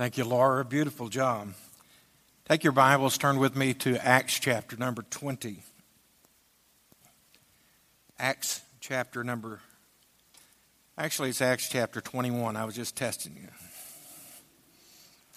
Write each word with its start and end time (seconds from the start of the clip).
Thank 0.00 0.16
you, 0.16 0.24
Laura. 0.24 0.64
Beautiful 0.64 1.08
job. 1.10 1.52
Take 2.48 2.64
your 2.64 2.72
Bibles, 2.72 3.18
turn 3.18 3.38
with 3.38 3.54
me 3.54 3.74
to 3.74 4.02
Acts 4.02 4.40
chapter 4.40 4.74
number 4.78 5.02
20. 5.02 5.62
Acts 8.18 8.62
chapter 8.80 9.22
number, 9.22 9.60
actually, 10.96 11.28
it's 11.28 11.42
Acts 11.42 11.68
chapter 11.68 12.00
21. 12.00 12.56
I 12.56 12.64
was 12.64 12.74
just 12.74 12.96
testing 12.96 13.36
you. 13.36 13.48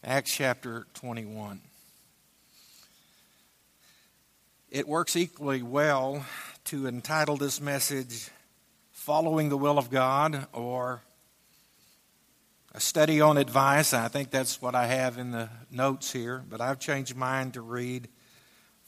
Acts 0.01 0.33
chapter 0.33 0.87
21. 0.93 1.59
It 4.69 4.87
works 4.87 5.17
equally 5.17 5.61
well 5.61 6.25
to 6.67 6.87
entitle 6.87 7.35
this 7.35 7.59
message 7.59 8.29
Following 8.93 9.49
the 9.49 9.57
Will 9.57 9.77
of 9.77 9.89
God 9.89 10.47
or 10.53 11.01
a 12.75 12.79
study 12.79 13.21
on 13.21 13.37
advice. 13.37 13.93
I 13.93 14.07
think 14.07 14.31
that's 14.31 14.59
what 14.59 14.73
I 14.73 14.87
have 14.87 15.19
in 15.19 15.29
the 15.29 15.49
notes 15.69 16.11
here, 16.11 16.43
but 16.49 16.59
I've 16.59 16.79
changed 16.79 17.15
mine 17.15 17.51
to 17.51 17.61
read 17.61 18.07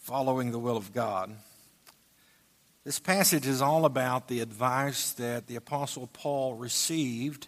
Following 0.02 0.52
the 0.52 0.58
Will 0.58 0.76
of 0.76 0.92
God. 0.92 1.36
This 2.84 3.00
passage 3.00 3.46
is 3.46 3.62
all 3.62 3.86
about 3.86 4.28
the 4.28 4.40
advice 4.42 5.12
that 5.14 5.46
the 5.46 5.56
Apostle 5.56 6.08
Paul 6.08 6.56
received 6.56 7.48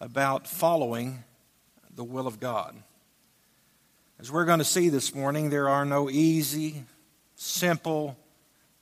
about 0.00 0.46
following 0.46 1.24
the 1.94 2.04
will 2.04 2.26
of 2.26 2.40
God. 2.40 2.76
As 4.18 4.30
we're 4.30 4.44
going 4.44 4.58
to 4.58 4.64
see 4.64 4.88
this 4.88 5.14
morning, 5.14 5.50
there 5.50 5.68
are 5.68 5.84
no 5.84 6.10
easy, 6.10 6.84
simple, 7.36 8.16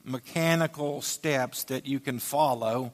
mechanical 0.03 1.01
steps 1.01 1.63
that 1.65 1.85
you 1.85 1.99
can 1.99 2.19
follow 2.19 2.93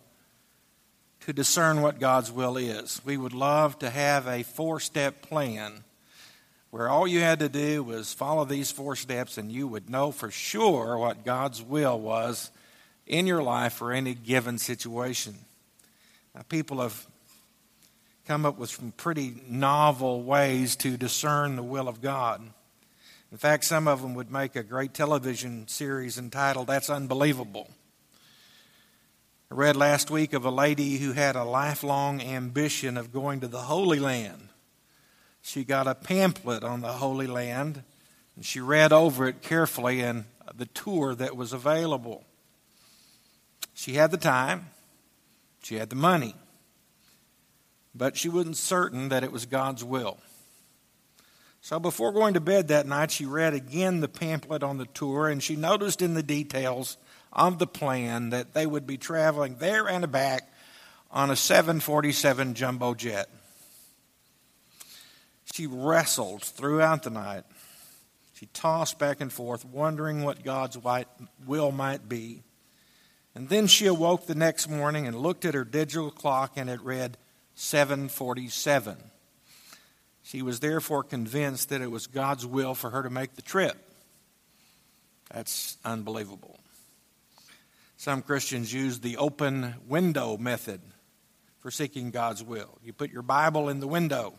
to 1.22 1.34
discern 1.34 1.82
what 1.82 2.00
God's 2.00 2.32
will 2.32 2.58
is. 2.58 3.02
We 3.04 3.18
would 3.18 3.34
love 3.34 3.80
to 3.80 3.90
have 3.90 4.28
a 4.28 4.44
four 4.44 4.80
step 4.80 5.22
plan 5.22 5.84
where 6.70 6.90
all 6.90 7.08
you 7.08 7.20
had 7.22 7.40
to 7.40 7.50
do 7.50 7.84
was 7.84 8.14
follow 8.14 8.46
these 8.46 8.72
four 8.72 8.96
steps 8.96 9.38
and 9.38 9.52
you 9.52 9.68
would 9.68 9.90
know 9.90 10.12
for 10.12 10.32
sure 10.32 10.98
what 10.98 11.26
God's 11.26 11.62
will 11.62 12.00
was 12.00 12.52
in 13.06 13.26
your 13.26 13.42
life 13.42 13.74
for 13.74 13.92
any 13.92 14.14
given 14.14 14.58
situation. 14.58 15.36
Now, 16.36 16.42
people 16.48 16.82
have 16.82 17.08
come 18.28 18.46
up 18.46 18.58
with 18.58 18.70
some 18.70 18.92
pretty 18.92 19.42
novel 19.48 20.22
ways 20.22 20.76
to 20.78 20.98
discern 20.98 21.56
the 21.56 21.64
will 21.64 21.88
of 21.88 22.02
God. 22.02 22.42
In 23.32 23.38
fact, 23.38 23.64
some 23.66 23.88
of 23.88 24.02
them 24.02 24.16
would 24.16 24.32
make 24.32 24.56
a 24.56 24.64
great 24.64 24.94
television 24.94 25.68
series 25.68 26.18
entitled 26.18 26.68
That's 26.68 26.90
Unbelievable. 26.90 27.70
I 29.50 29.56
read 29.56 29.78
last 29.78 30.12
week 30.12 30.34
of 30.34 30.44
a 30.44 30.52
lady 30.52 30.98
who 30.98 31.14
had 31.14 31.38
a 31.38 31.46
lifelong 31.46 32.22
ambition 32.22 32.98
of 32.98 33.14
going 33.14 33.40
to 33.40 33.48
the 33.48 33.62
Holy 33.62 33.98
Land. 33.98 34.50
She 35.42 35.64
got 35.64 35.88
a 35.88 35.96
pamphlet 35.96 36.66
on 36.66 36.82
the 36.82 36.92
Holy 36.92 37.28
Land 37.28 37.84
and 38.36 38.46
she 38.46 38.60
read 38.60 38.92
over 38.92 39.26
it 39.26 39.42
carefully 39.42 40.02
and 40.02 40.26
the 40.54 40.66
tour 40.66 41.16
that 41.16 41.38
was 41.38 41.54
available. 41.54 42.26
She 43.74 43.94
had 43.94 44.12
the 44.12 44.18
time, 44.18 44.68
she 45.64 45.76
had 45.76 45.90
the 45.90 45.96
money, 45.96 46.36
but 47.96 48.18
she 48.18 48.28
wasn't 48.28 48.58
certain 48.58 49.08
that 49.10 49.24
it 49.24 49.32
was 49.32 49.46
God's 49.46 49.84
will. 49.84 50.18
So 51.62 51.80
before 51.80 52.12
going 52.12 52.34
to 52.34 52.42
bed 52.42 52.68
that 52.68 52.86
night, 52.86 53.12
she 53.12 53.26
read 53.26 53.54
again 53.54 54.02
the 54.02 54.10
pamphlet 54.10 54.62
on 54.62 54.78
the 54.78 54.88
tour 54.88 55.30
and 55.30 55.42
she 55.42 55.56
noticed 55.56 56.02
in 56.02 56.16
the 56.16 56.24
details 56.24 56.98
of 57.38 57.60
the 57.60 57.68
plan 57.68 58.32
that 58.32 58.54
they 58.54 58.66
would 58.66 58.88
be 58.88 58.98
traveling 58.98 59.58
there 59.60 59.88
and 59.88 60.12
back 60.12 60.52
on 61.12 61.30
a 61.30 61.36
747 61.36 62.56
jumbo 62.56 62.94
jet. 62.94 63.30
She 65.54 65.68
wrestled 65.68 66.42
throughout 66.42 67.04
the 67.04 67.10
night. 67.10 67.44
She 68.34 68.48
tossed 68.48 69.00
back 69.00 69.22
and 69.22 69.32
forth, 69.32 69.64
wondering 69.64 70.24
what 70.24 70.44
God's 70.44 70.78
will 71.46 71.72
might 71.72 72.10
be. 72.10 72.44
And 73.34 73.50
then 73.50 73.68
she 73.68 73.86
awoke 73.86 74.28
the 74.28 74.36
next 74.36 74.68
morning 74.70 75.08
and 75.08 75.16
looked 75.16 75.46
at 75.46 75.54
her 75.54 75.64
digital 75.64 76.12
clock, 76.12 76.54
and 76.56 76.70
it 76.70 76.82
read 76.82 77.18
747. 77.56 78.98
She 80.24 80.42
was 80.42 80.60
therefore 80.60 81.04
convinced 81.04 81.70
that 81.70 81.82
it 81.82 81.90
was 81.90 82.06
God's 82.06 82.46
will 82.46 82.76
for 82.76 82.90
her 82.90 83.04
to 83.04 83.10
make 83.10 83.36
the 83.36 83.42
trip. 83.42 83.78
That's 85.34 85.78
unbelievable. 85.86 86.60
Some 87.98 88.22
Christians 88.22 88.72
use 88.72 89.00
the 89.00 89.18
open 89.18 89.74
window 89.88 90.38
method 90.38 90.82
for 91.60 91.72
seeking 91.72 92.12
God's 92.12 92.44
will. 92.44 92.78
You 92.84 92.94
put 92.94 93.12
your 93.12 93.24
Bible 93.24 93.70
in 93.70 93.80
the 93.80 93.88
window, 93.88 94.36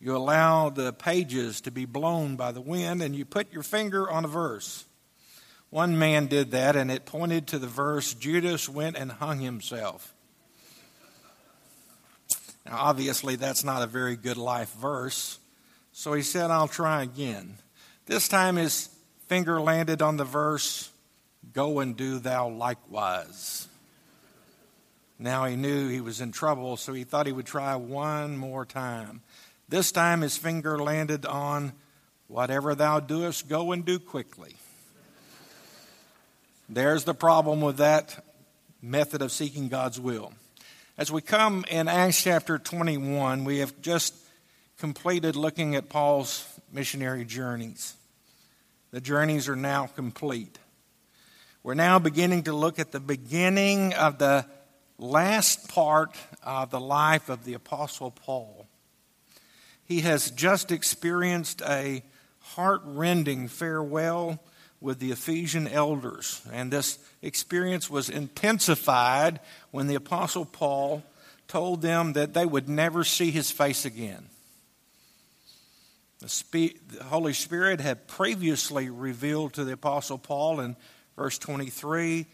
you 0.00 0.16
allow 0.16 0.70
the 0.70 0.92
pages 0.92 1.60
to 1.62 1.70
be 1.70 1.84
blown 1.84 2.36
by 2.36 2.52
the 2.52 2.60
wind, 2.60 3.02
and 3.02 3.14
you 3.14 3.24
put 3.24 3.52
your 3.52 3.64
finger 3.64 4.08
on 4.08 4.24
a 4.24 4.28
verse. 4.28 4.86
One 5.68 5.98
man 5.98 6.26
did 6.26 6.52
that, 6.52 6.76
and 6.76 6.90
it 6.90 7.04
pointed 7.04 7.48
to 7.48 7.58
the 7.58 7.66
verse 7.66 8.14
Judas 8.14 8.68
went 8.68 8.96
and 8.96 9.12
hung 9.12 9.40
himself. 9.40 10.14
Now, 12.64 12.78
obviously, 12.78 13.36
that's 13.36 13.64
not 13.64 13.82
a 13.82 13.86
very 13.86 14.16
good 14.16 14.36
life 14.36 14.72
verse, 14.74 15.38
so 15.92 16.12
he 16.12 16.22
said, 16.22 16.50
I'll 16.50 16.68
try 16.68 17.02
again. 17.02 17.56
This 18.06 18.28
time 18.28 18.56
his 18.56 18.88
finger 19.26 19.60
landed 19.60 20.00
on 20.00 20.16
the 20.16 20.24
verse 20.24 20.90
Go 21.52 21.80
and 21.80 21.96
do 21.96 22.18
thou 22.18 22.48
likewise. 22.48 23.66
Now 25.18 25.44
he 25.44 25.56
knew 25.56 25.88
he 25.88 26.00
was 26.00 26.20
in 26.20 26.32
trouble, 26.32 26.76
so 26.76 26.92
he 26.92 27.04
thought 27.04 27.26
he 27.26 27.32
would 27.32 27.46
try 27.46 27.76
one 27.76 28.36
more 28.36 28.64
time. 28.64 29.22
This 29.68 29.92
time 29.92 30.22
his 30.22 30.36
finger 30.36 30.78
landed 30.78 31.26
on, 31.26 31.72
Whatever 32.30 32.76
thou 32.76 33.00
doest, 33.00 33.48
go 33.48 33.72
and 33.72 33.84
do 33.84 33.98
quickly. 33.98 34.54
There's 36.68 37.02
the 37.02 37.12
problem 37.12 37.60
with 37.60 37.78
that 37.78 38.24
method 38.80 39.20
of 39.20 39.32
seeking 39.32 39.66
God's 39.66 39.98
will. 39.98 40.32
As 40.96 41.10
we 41.10 41.22
come 41.22 41.64
in 41.68 41.88
Acts 41.88 42.22
chapter 42.22 42.56
21, 42.56 43.42
we 43.44 43.58
have 43.58 43.82
just 43.82 44.14
completed 44.78 45.34
looking 45.34 45.74
at 45.74 45.88
Paul's 45.88 46.46
missionary 46.72 47.24
journeys. 47.24 47.94
The 48.92 49.00
journeys 49.00 49.48
are 49.48 49.56
now 49.56 49.88
complete. 49.88 50.56
We're 51.62 51.74
now 51.74 51.98
beginning 51.98 52.44
to 52.44 52.54
look 52.54 52.78
at 52.78 52.90
the 52.90 53.00
beginning 53.00 53.92
of 53.92 54.16
the 54.16 54.46
last 54.96 55.68
part 55.68 56.16
of 56.42 56.70
the 56.70 56.80
life 56.80 57.28
of 57.28 57.44
the 57.44 57.52
Apostle 57.52 58.10
Paul. 58.10 58.66
He 59.84 60.00
has 60.00 60.30
just 60.30 60.72
experienced 60.72 61.60
a 61.60 62.02
heart 62.40 62.80
rending 62.86 63.46
farewell 63.46 64.42
with 64.80 65.00
the 65.00 65.12
Ephesian 65.12 65.68
elders, 65.68 66.40
and 66.50 66.72
this 66.72 66.98
experience 67.20 67.90
was 67.90 68.08
intensified 68.08 69.38
when 69.70 69.86
the 69.86 69.96
Apostle 69.96 70.46
Paul 70.46 71.04
told 71.46 71.82
them 71.82 72.14
that 72.14 72.32
they 72.32 72.46
would 72.46 72.70
never 72.70 73.04
see 73.04 73.30
his 73.30 73.50
face 73.50 73.84
again. 73.84 74.30
The, 76.20 76.74
Holy 77.04 77.34
Spirit 77.34 77.80
had 77.80 78.08
previously 78.08 78.88
revealed 78.88 79.52
to 79.54 79.64
the 79.64 79.72
Apostle 79.72 80.16
Paul 80.16 80.60
in 80.60 80.76
verse 81.16 81.38
23, 81.38 82.26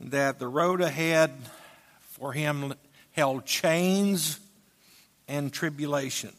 that 0.00 0.38
the 0.38 0.48
road 0.48 0.80
ahead 0.80 1.32
for 2.00 2.32
him 2.32 2.74
held 3.12 3.46
chains 3.46 4.38
and 5.28 5.52
tribulation. 5.52 6.32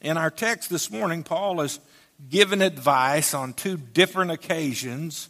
In 0.00 0.16
our 0.16 0.30
text 0.30 0.70
this 0.70 0.90
morning, 0.90 1.22
Paul 1.24 1.60
is 1.60 1.80
given 2.30 2.62
advice 2.62 3.34
on 3.34 3.52
two 3.52 3.76
different 3.76 4.30
occasions 4.30 5.28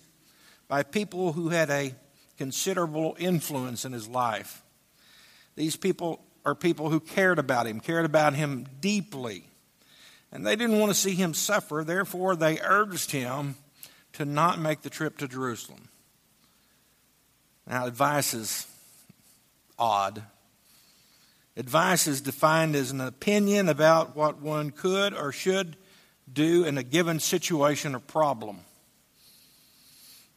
by 0.69 0.83
people 0.83 1.33
who 1.33 1.49
had 1.49 1.71
a 1.71 1.95
considerable 2.37 3.17
influence 3.19 3.85
in 3.85 3.93
his 3.93 4.09
life. 4.09 4.63
These 5.57 5.77
people 5.77 6.23
are 6.45 6.55
people 6.55 6.91
who 6.91 7.01
cared 7.01 7.39
about 7.39 7.67
him, 7.67 7.81
cared 7.81 8.05
about 8.05 8.35
him 8.35 8.67
deeply. 8.81 9.45
And 10.31 10.47
they 10.47 10.57
didn't 10.57 10.79
want 10.79 10.91
to 10.91 10.99
see 10.99 11.15
him 11.15 11.35
suffer, 11.35 11.83
therefore, 11.85 12.37
they 12.37 12.61
urged 12.61 13.11
him 13.11 13.57
to 14.19 14.25
not 14.25 14.59
make 14.59 14.83
the 14.83 14.91
trip 14.91 15.17
to 15.17 15.29
Jerusalem. 15.29 15.89
Now, 17.69 17.87
advice 17.87 18.35
is 18.35 18.67
odd. 19.79 20.25
Advice 21.57 22.09
is 22.09 22.21
defined 22.21 22.75
as 22.75 22.91
an 22.91 23.01
opinion 23.01 23.69
about 23.69 24.17
what 24.17 24.43
one 24.43 24.73
could 24.73 25.15
or 25.15 25.31
should 25.31 25.77
do 26.33 26.65
in 26.65 26.79
a 26.79 26.83
given 26.83 27.21
situation 27.21 27.95
or 27.95 28.01
problem. 28.01 28.59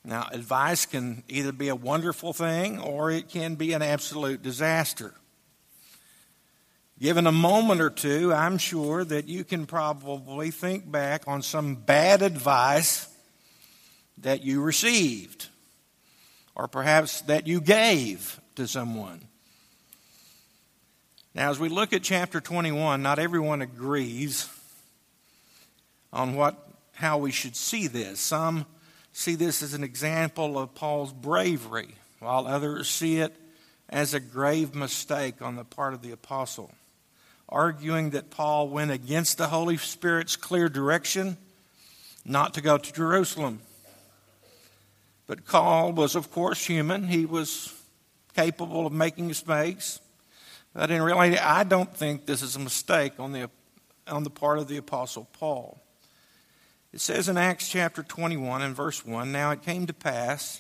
Now, 0.06 0.28
advice 0.32 0.86
can 0.86 1.24
either 1.28 1.52
be 1.52 1.70
a 1.70 1.76
wonderful 1.76 2.34
thing 2.34 2.80
or 2.80 3.10
it 3.10 3.30
can 3.30 3.56
be 3.56 3.74
an 3.74 3.82
absolute 3.82 4.44
disaster. 4.44 5.16
Given 7.00 7.26
a 7.26 7.32
moment 7.32 7.82
or 7.82 7.90
two, 7.90 8.32
I'm 8.32 8.60
sure 8.60 9.04
that 9.04 9.28
you 9.28 9.44
can 9.44 9.66
probably 9.66 10.52
think 10.52 10.92
back 10.92 11.24
on 11.26 11.42
some 11.42 11.74
bad 11.74 12.22
advice 12.22 13.08
that 14.22 14.44
you 14.44 14.62
received, 14.62 15.48
or 16.56 16.68
perhaps 16.68 17.22
that 17.22 17.48
you 17.48 17.62
gave 17.62 18.40
to 18.56 18.68
someone. 18.68 19.22
Now, 21.34 21.50
as 21.50 21.60
we 21.60 21.70
look 21.70 21.94
at 21.94 22.04
chapter 22.04 22.42
21, 22.42 23.02
not 23.02 23.20
everyone 23.20 23.62
agrees 23.62 24.50
on 26.12 26.36
what, 26.36 26.68
how 26.94 27.18
we 27.20 27.32
should 27.32 27.56
see 27.56 27.88
this. 27.88 28.20
Some 28.20 28.66
see 29.14 29.36
this 29.36 29.64
as 29.64 29.74
an 29.74 29.84
example 29.84 30.60
of 30.60 30.76
Paul's 30.76 31.14
bravery, 31.14 31.96
while 32.20 32.48
others 32.48 32.90
see 32.90 33.20
it 33.20 33.36
as 33.90 34.14
a 34.14 34.20
grave 34.20 34.76
mistake 34.76 35.42
on 35.42 35.56
the 35.56 35.64
part 35.64 35.94
of 35.94 36.02
the 36.02 36.12
apostle, 36.12 36.72
arguing 37.48 38.12
that 38.12 38.30
Paul 38.30 38.70
went 38.70 38.92
against 38.92 39.38
the 39.38 39.48
Holy 39.48 39.78
Spirit's 39.78 40.36
clear 40.36 40.70
direction 40.70 41.38
not 42.26 42.54
to 42.54 42.62
go 42.62 42.78
to 42.78 42.94
Jerusalem. 42.94 43.62
But 45.32 45.46
Paul 45.46 45.94
was, 45.94 46.16
of 46.16 46.30
course, 46.30 46.66
human. 46.66 47.08
He 47.08 47.26
was 47.26 47.74
capable 48.36 48.86
of 48.86 48.92
making 48.92 49.30
mistakes. 49.30 50.02
But 50.74 50.92
in 50.92 51.02
reality, 51.02 51.38
I 51.38 51.64
don't 51.64 51.96
think 51.96 52.26
this 52.26 52.42
is 52.42 52.58
a 52.58 52.60
mistake 52.60 53.14
on 53.18 53.32
the, 53.32 53.50
on 54.08 54.26
the 54.26 54.30
part 54.30 54.60
of 54.60 54.68
the 54.68 54.76
Apostle 54.76 55.30
Paul. 55.32 55.82
It 56.92 57.00
says 57.00 57.30
in 57.30 57.38
Acts 57.38 57.70
chapter 57.70 58.04
21 58.04 58.62
and 58.62 58.76
verse 58.76 59.06
1 59.06 59.32
Now 59.32 59.52
it 59.52 59.62
came 59.62 59.88
to 59.88 59.94
pass 59.94 60.60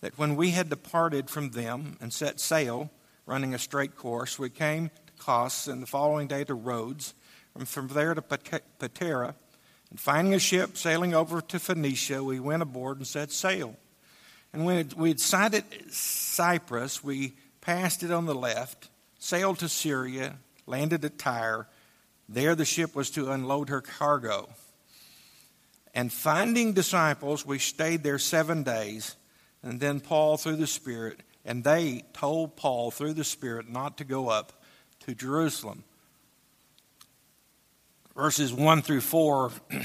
that 0.00 0.16
when 0.16 0.36
we 0.36 0.50
had 0.50 0.70
departed 0.70 1.28
from 1.28 1.50
them 1.50 1.96
and 2.00 2.12
set 2.12 2.38
sail, 2.38 2.92
running 3.26 3.52
a 3.52 3.58
straight 3.58 3.96
course, 3.96 4.38
we 4.38 4.48
came 4.48 4.90
to 4.90 5.12
Kos 5.18 5.66
and 5.66 5.82
the 5.82 5.88
following 5.88 6.28
day 6.28 6.44
to 6.44 6.54
Rhodes, 6.54 7.14
and 7.56 7.66
from 7.66 7.88
there 7.88 8.14
to 8.14 8.22
Patara. 8.22 9.34
And 9.90 10.00
finding 10.00 10.34
a 10.34 10.38
ship 10.38 10.76
sailing 10.76 11.14
over 11.14 11.40
to 11.40 11.58
Phoenicia, 11.58 12.22
we 12.22 12.40
went 12.40 12.62
aboard 12.62 12.98
and 12.98 13.06
set 13.06 13.30
sail. 13.30 13.76
And 14.52 14.64
when 14.64 14.90
we 14.96 15.10
had 15.10 15.20
sighted 15.20 15.64
Cyprus, 15.90 17.04
we 17.04 17.34
passed 17.60 18.02
it 18.02 18.10
on 18.10 18.26
the 18.26 18.34
left 18.34 18.88
sailed 19.26 19.58
to 19.58 19.68
Syria, 19.68 20.36
landed 20.66 21.04
at 21.04 21.18
Tyre. 21.18 21.66
There 22.28 22.54
the 22.54 22.64
ship 22.64 22.94
was 22.94 23.10
to 23.10 23.30
unload 23.30 23.68
her 23.68 23.80
cargo. 23.80 24.48
And 25.94 26.12
finding 26.12 26.74
disciples, 26.74 27.44
we 27.44 27.58
stayed 27.58 28.02
there 28.02 28.18
seven 28.18 28.62
days. 28.62 29.16
And 29.62 29.80
then 29.80 30.00
Paul, 30.00 30.36
through 30.36 30.56
the 30.56 30.66
Spirit, 30.66 31.20
and 31.44 31.64
they 31.64 32.04
told 32.12 32.56
Paul 32.56 32.90
through 32.90 33.14
the 33.14 33.24
Spirit 33.24 33.68
not 33.68 33.98
to 33.98 34.04
go 34.04 34.28
up 34.28 34.52
to 35.00 35.14
Jerusalem. 35.14 35.84
Verses 38.16 38.50
1 38.50 38.80
through 38.80 39.02
4 39.02 39.52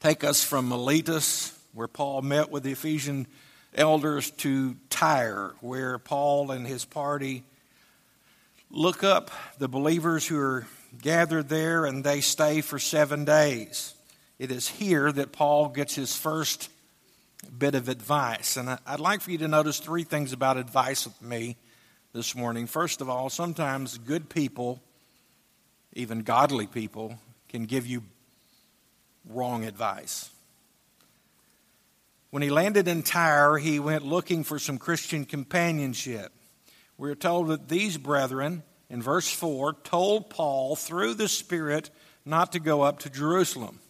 take 0.00 0.24
us 0.24 0.42
from 0.42 0.70
Miletus, 0.70 1.52
where 1.74 1.88
Paul 1.88 2.22
met 2.22 2.50
with 2.50 2.62
the 2.62 2.72
Ephesian 2.72 3.26
elders, 3.74 4.30
to 4.30 4.74
Tyre, 4.88 5.52
where 5.60 5.98
Paul 5.98 6.50
and 6.50 6.66
his 6.66 6.86
party 6.86 7.44
look 8.70 9.04
up 9.04 9.30
the 9.58 9.68
believers 9.68 10.26
who 10.26 10.38
are 10.40 10.66
gathered 11.02 11.50
there 11.50 11.84
and 11.84 12.02
they 12.02 12.22
stay 12.22 12.62
for 12.62 12.78
seven 12.78 13.26
days. 13.26 13.92
It 14.38 14.50
is 14.50 14.68
here 14.68 15.12
that 15.12 15.32
Paul 15.32 15.68
gets 15.68 15.94
his 15.94 16.16
first 16.16 16.70
bit 17.58 17.74
of 17.74 17.90
advice. 17.90 18.56
And 18.56 18.78
I'd 18.86 19.00
like 19.00 19.20
for 19.20 19.32
you 19.32 19.38
to 19.38 19.48
notice 19.48 19.80
three 19.80 20.04
things 20.04 20.32
about 20.32 20.56
advice 20.56 21.04
with 21.04 21.20
me 21.20 21.58
this 22.14 22.34
morning. 22.34 22.66
First 22.66 23.02
of 23.02 23.10
all, 23.10 23.28
sometimes 23.28 23.98
good 23.98 24.30
people, 24.30 24.80
even 25.98 26.22
godly 26.22 26.66
people, 26.66 27.18
can 27.48 27.64
give 27.64 27.86
you 27.86 28.02
wrong 29.28 29.64
advice. 29.64 30.30
When 32.30 32.42
he 32.42 32.50
landed 32.50 32.86
in 32.86 33.02
Tyre, 33.02 33.58
he 33.58 33.80
went 33.80 34.04
looking 34.04 34.44
for 34.44 34.58
some 34.58 34.78
Christian 34.78 35.24
companionship. 35.24 36.32
We're 36.96 37.14
told 37.14 37.48
that 37.48 37.68
these 37.68 37.96
brethren, 37.96 38.62
in 38.88 39.02
verse 39.02 39.28
4, 39.28 39.74
told 39.82 40.30
Paul 40.30 40.76
through 40.76 41.14
the 41.14 41.28
Spirit 41.28 41.90
not 42.24 42.52
to 42.52 42.60
go 42.60 42.82
up 42.82 43.00
to 43.00 43.10
Jerusalem. 43.10 43.80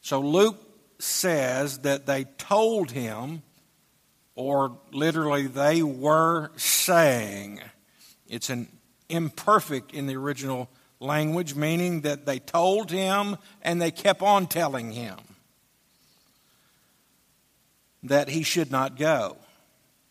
So 0.00 0.20
Luke 0.20 0.58
says 0.98 1.80
that 1.80 2.06
they 2.06 2.24
told 2.38 2.92
him, 2.92 3.42
or 4.34 4.78
literally 4.92 5.46
they 5.46 5.82
were 5.82 6.52
saying. 6.56 7.60
It's 8.28 8.50
an 8.50 8.68
imperfect 9.08 9.92
in 9.92 10.06
the 10.06 10.16
original 10.16 10.68
language, 11.00 11.54
meaning 11.54 12.02
that 12.02 12.26
they 12.26 12.38
told 12.38 12.90
him 12.90 13.36
and 13.62 13.80
they 13.80 13.90
kept 13.90 14.22
on 14.22 14.46
telling 14.46 14.92
him 14.92 15.16
that 18.02 18.28
he 18.28 18.42
should 18.42 18.70
not 18.70 18.96
go. 18.96 19.36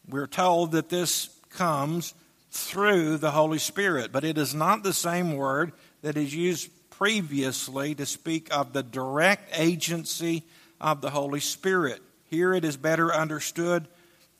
We're 0.07 0.27
told 0.27 0.71
that 0.73 0.89
this 0.89 1.29
comes 1.49 2.13
through 2.51 3.17
the 3.17 3.31
Holy 3.31 3.57
Spirit, 3.57 4.11
but 4.11 4.23
it 4.23 4.37
is 4.37 4.53
not 4.53 4.83
the 4.83 4.93
same 4.93 5.35
word 5.35 5.71
that 6.01 6.17
is 6.17 6.33
used 6.33 6.69
previously 6.91 7.95
to 7.95 8.05
speak 8.05 8.55
of 8.55 8.73
the 8.73 8.83
direct 8.83 9.57
agency 9.57 10.43
of 10.79 11.01
the 11.01 11.09
Holy 11.09 11.39
Spirit. 11.39 12.01
Here 12.29 12.53
it 12.53 12.63
is 12.63 12.77
better 12.77 13.13
understood 13.13 13.87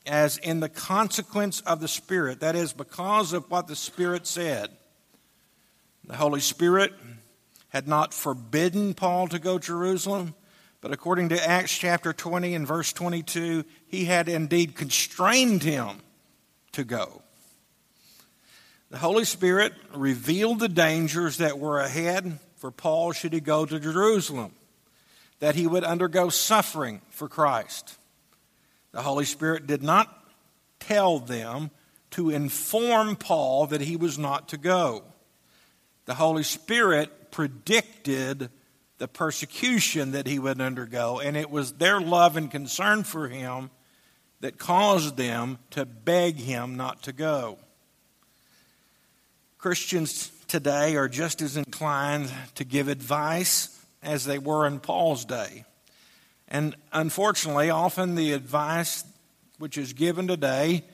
as 0.06 0.38
in 0.38 0.60
the 0.60 0.68
consequence 0.68 1.60
of 1.62 1.80
the 1.80 1.88
Spirit, 1.88 2.40
that 2.40 2.54
is, 2.54 2.72
because 2.72 3.32
of 3.32 3.50
what 3.50 3.66
the 3.66 3.76
Spirit 3.76 4.26
said. 4.26 4.70
The 6.06 6.16
Holy 6.16 6.40
Spirit 6.40 6.92
had 7.70 7.88
not 7.88 8.14
forbidden 8.14 8.94
Paul 8.94 9.26
to 9.28 9.38
go 9.38 9.58
to 9.58 9.66
Jerusalem, 9.66 10.34
but 10.80 10.92
according 10.92 11.30
to 11.30 11.48
Acts 11.48 11.76
chapter 11.76 12.12
20 12.12 12.54
and 12.54 12.66
verse 12.66 12.92
22, 12.92 13.64
he 13.88 14.04
had 14.04 14.28
indeed 14.28 14.76
constrained 14.76 15.64
him 15.64 16.00
to 16.72 16.84
go. 16.84 17.22
The 18.90 18.98
Holy 18.98 19.24
Spirit 19.24 19.72
revealed 19.92 20.60
the 20.60 20.68
dangers 20.68 21.38
that 21.38 21.58
were 21.58 21.80
ahead 21.80 22.38
for 22.56 22.70
Paul 22.70 23.12
should 23.12 23.32
he 23.32 23.40
go 23.40 23.66
to 23.66 23.80
Jerusalem, 23.80 24.52
that 25.40 25.56
he 25.56 25.66
would 25.66 25.82
undergo 25.82 26.28
suffering 26.28 27.02
for 27.10 27.28
Christ. 27.28 27.98
The 28.92 29.02
Holy 29.02 29.24
Spirit 29.24 29.66
did 29.66 29.82
not 29.82 30.24
tell 30.78 31.18
them 31.18 31.70
to 32.12 32.30
inform 32.30 33.16
Paul 33.16 33.66
that 33.66 33.80
he 33.80 33.96
was 33.96 34.16
not 34.16 34.48
to 34.50 34.56
go. 34.56 35.02
The 36.06 36.14
Holy 36.14 36.44
Spirit 36.44 37.32
predicted 37.32 38.48
the 38.98 39.08
persecution 39.08 40.12
that 40.12 40.26
he 40.26 40.38
would 40.38 40.60
undergo, 40.60 41.18
and 41.18 41.36
it 41.36 41.50
was 41.50 41.74
their 41.74 42.00
love 42.00 42.36
and 42.36 42.50
concern 42.50 43.02
for 43.04 43.28
him 43.28 43.70
that 44.40 44.56
caused 44.56 45.16
them 45.16 45.58
to 45.70 45.84
beg 45.84 46.36
him 46.36 46.76
not 46.76 47.02
to 47.02 47.12
go. 47.12 47.58
Christians 49.58 50.30
today 50.46 50.94
are 50.94 51.08
just 51.08 51.42
as 51.42 51.56
inclined 51.56 52.30
to 52.54 52.64
give 52.64 52.86
advice 52.86 53.84
as 54.02 54.24
they 54.24 54.38
were 54.38 54.64
in 54.66 54.78
Paul's 54.78 55.24
day. 55.24 55.64
And 56.46 56.76
unfortunately, 56.92 57.70
often 57.70 58.14
the 58.14 58.32
advice 58.32 59.04
which 59.58 59.76
is 59.76 59.92
given 59.92 60.28
today, 60.28 60.84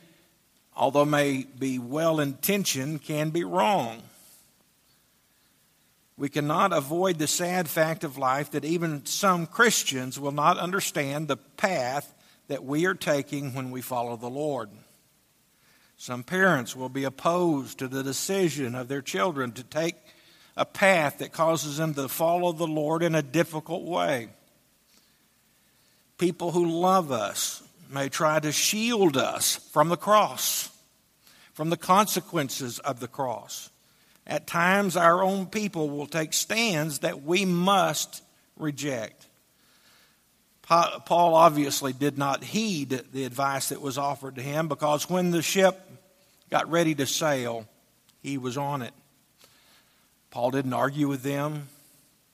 although 0.75 1.05
may 1.05 1.45
be 1.59 1.79
well 1.79 2.19
intentioned, 2.19 3.03
can 3.03 3.29
be 3.29 3.45
wrong. 3.45 4.03
We 6.23 6.29
cannot 6.29 6.73
avoid 6.73 7.19
the 7.19 7.27
sad 7.27 7.69
fact 7.69 8.05
of 8.05 8.17
life 8.17 8.53
that 8.53 8.65
even 8.65 9.05
some 9.07 9.45
Christians 9.45 10.21
will 10.21 10.31
not 10.31 10.57
understand 10.57 11.27
the 11.27 11.37
path 11.37 12.15
that 12.47 12.63
we 12.63 12.87
are 12.87 12.95
taking 12.95 13.55
when 13.55 13.73
we 13.73 13.81
follow 13.81 14.17
the 14.17 14.31
Lord. 14.31 14.71
Some 15.97 16.23
parents 16.23 16.77
will 16.77 16.89
be 16.89 17.03
opposed 17.03 17.81
to 17.81 17.89
the 17.89 18.05
decision 18.05 18.77
of 18.77 18.87
their 18.87 19.03
children 19.03 19.51
to 19.51 19.65
take 19.65 19.97
a 20.57 20.65
path 20.65 21.19
that 21.19 21.33
causes 21.33 21.79
them 21.79 21.93
to 21.95 22.07
follow 22.07 22.53
the 22.53 22.69
Lord 22.69 23.03
in 23.03 23.17
a 23.17 23.23
difficult 23.23 23.83
way. 23.83 24.29
People 26.19 26.53
who 26.53 26.67
love 26.67 27.11
us 27.11 27.65
may 27.91 28.09
try 28.09 28.39
to 28.39 28.53
shield 28.53 29.17
us 29.17 29.57
from 29.73 29.89
the 29.89 29.97
cross, 29.97 30.71
from 31.53 31.71
the 31.71 31.77
consequences 31.77 32.79
of 32.79 33.01
the 33.01 33.09
cross. 33.09 33.71
At 34.27 34.47
times, 34.47 34.97
our 34.97 35.23
own 35.23 35.47
people 35.47 35.91
will 35.91 36.07
take 36.07 36.33
stands 36.33 37.01
that 37.01 37.23
we 37.23 37.45
must 37.45 38.23
reject. 38.57 39.27
Paul 40.63 41.35
obviously 41.35 41.93
did 41.93 42.17
not 42.17 42.45
heed 42.45 43.03
the 43.13 43.25
advice 43.25 43.69
that 43.71 43.83
was 43.83 43.99
offered 43.99 44.37
to 44.37 44.43
him 44.43 44.69
because 44.69 45.11
when 45.11 45.31
the 45.31 45.43
ship 45.43 45.79
got 46.51 46.71
ready 46.71 46.95
to 46.95 47.07
sail, 47.07 47.67
he 48.23 48.39
was 48.39 48.57
on 48.57 48.81
it. 48.81 48.95
Paul 50.31 50.51
didn't 50.51 50.73
argue 50.73 51.09
with 51.09 51.23
them, 51.23 51.69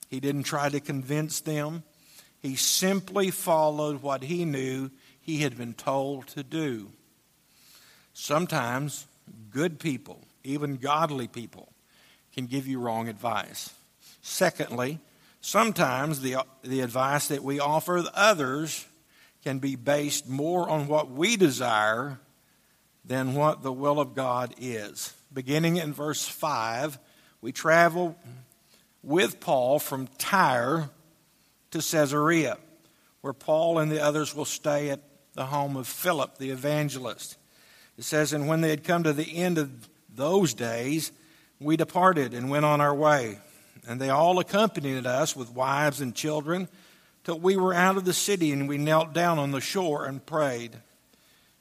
he 0.08 0.20
didn't 0.20 0.44
try 0.44 0.68
to 0.68 0.78
convince 0.78 1.40
them. 1.40 1.82
He 2.40 2.54
simply 2.54 3.32
followed 3.32 4.02
what 4.02 4.22
he 4.22 4.44
knew 4.44 4.90
he 5.20 5.38
had 5.38 5.58
been 5.58 5.74
told 5.74 6.28
to 6.28 6.44
do. 6.44 6.90
Sometimes 8.12 9.06
good 9.50 9.80
people, 9.80 10.20
even 10.44 10.76
godly 10.76 11.26
people, 11.26 11.72
can 12.38 12.46
give 12.46 12.66
you 12.66 12.78
wrong 12.78 13.08
advice. 13.08 13.70
Secondly, 14.22 15.00
Sometimes 15.40 16.20
the, 16.20 16.36
the 16.62 16.80
advice 16.80 17.28
that 17.28 17.42
we 17.42 17.60
offer 17.60 18.04
others 18.14 18.86
can 19.44 19.60
be 19.60 19.76
based 19.76 20.28
more 20.28 20.68
on 20.68 20.88
what 20.88 21.10
we 21.10 21.36
desire 21.36 22.18
than 23.04 23.34
what 23.34 23.62
the 23.62 23.72
will 23.72 24.00
of 24.00 24.14
God 24.14 24.54
is. 24.58 25.14
Beginning 25.32 25.76
in 25.76 25.92
verse 25.92 26.26
5, 26.26 26.98
we 27.40 27.52
travel 27.52 28.16
with 29.02 29.38
Paul 29.40 29.78
from 29.78 30.08
Tyre 30.18 30.90
to 31.70 31.78
Caesarea, 31.78 32.58
where 33.20 33.32
Paul 33.32 33.78
and 33.78 33.92
the 33.92 34.02
others 34.02 34.34
will 34.34 34.44
stay 34.44 34.90
at 34.90 35.00
the 35.34 35.46
home 35.46 35.76
of 35.76 35.86
Philip 35.86 36.38
the 36.38 36.50
evangelist. 36.50 37.36
It 37.96 38.04
says, 38.04 38.32
And 38.32 38.48
when 38.48 38.60
they 38.60 38.70
had 38.70 38.84
come 38.84 39.04
to 39.04 39.12
the 39.12 39.36
end 39.36 39.56
of 39.56 39.88
those 40.12 40.52
days, 40.52 41.12
we 41.60 41.76
departed 41.76 42.34
and 42.34 42.50
went 42.50 42.64
on 42.64 42.80
our 42.80 42.94
way. 42.94 43.38
And 43.86 44.00
they 44.00 44.10
all 44.10 44.38
accompanied 44.38 45.06
us 45.06 45.34
with 45.34 45.50
wives 45.52 46.00
and 46.00 46.14
children 46.14 46.68
till 47.24 47.38
we 47.38 47.56
were 47.56 47.74
out 47.74 47.96
of 47.96 48.04
the 48.04 48.12
city, 48.12 48.52
and 48.52 48.68
we 48.68 48.78
knelt 48.78 49.12
down 49.12 49.38
on 49.38 49.50
the 49.50 49.60
shore 49.60 50.04
and 50.06 50.24
prayed. 50.24 50.76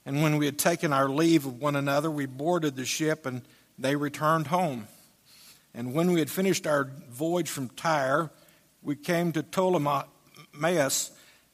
And 0.06 0.22
when 0.22 0.36
we 0.38 0.46
had 0.46 0.58
taken 0.58 0.92
our 0.92 1.08
leave 1.08 1.46
of 1.46 1.60
one 1.60 1.76
another, 1.76 2.10
we 2.10 2.26
boarded 2.26 2.76
the 2.76 2.84
ship, 2.84 3.26
and 3.26 3.42
they 3.78 3.96
returned 3.96 4.46
home. 4.46 4.88
And 5.74 5.92
when 5.92 6.10
we 6.12 6.18
had 6.18 6.30
finished 6.30 6.66
our 6.66 6.90
voyage 7.10 7.50
from 7.50 7.68
Tyre, 7.68 8.30
we 8.82 8.96
came 8.96 9.32
to 9.32 9.42
Ptolemais 9.42 11.10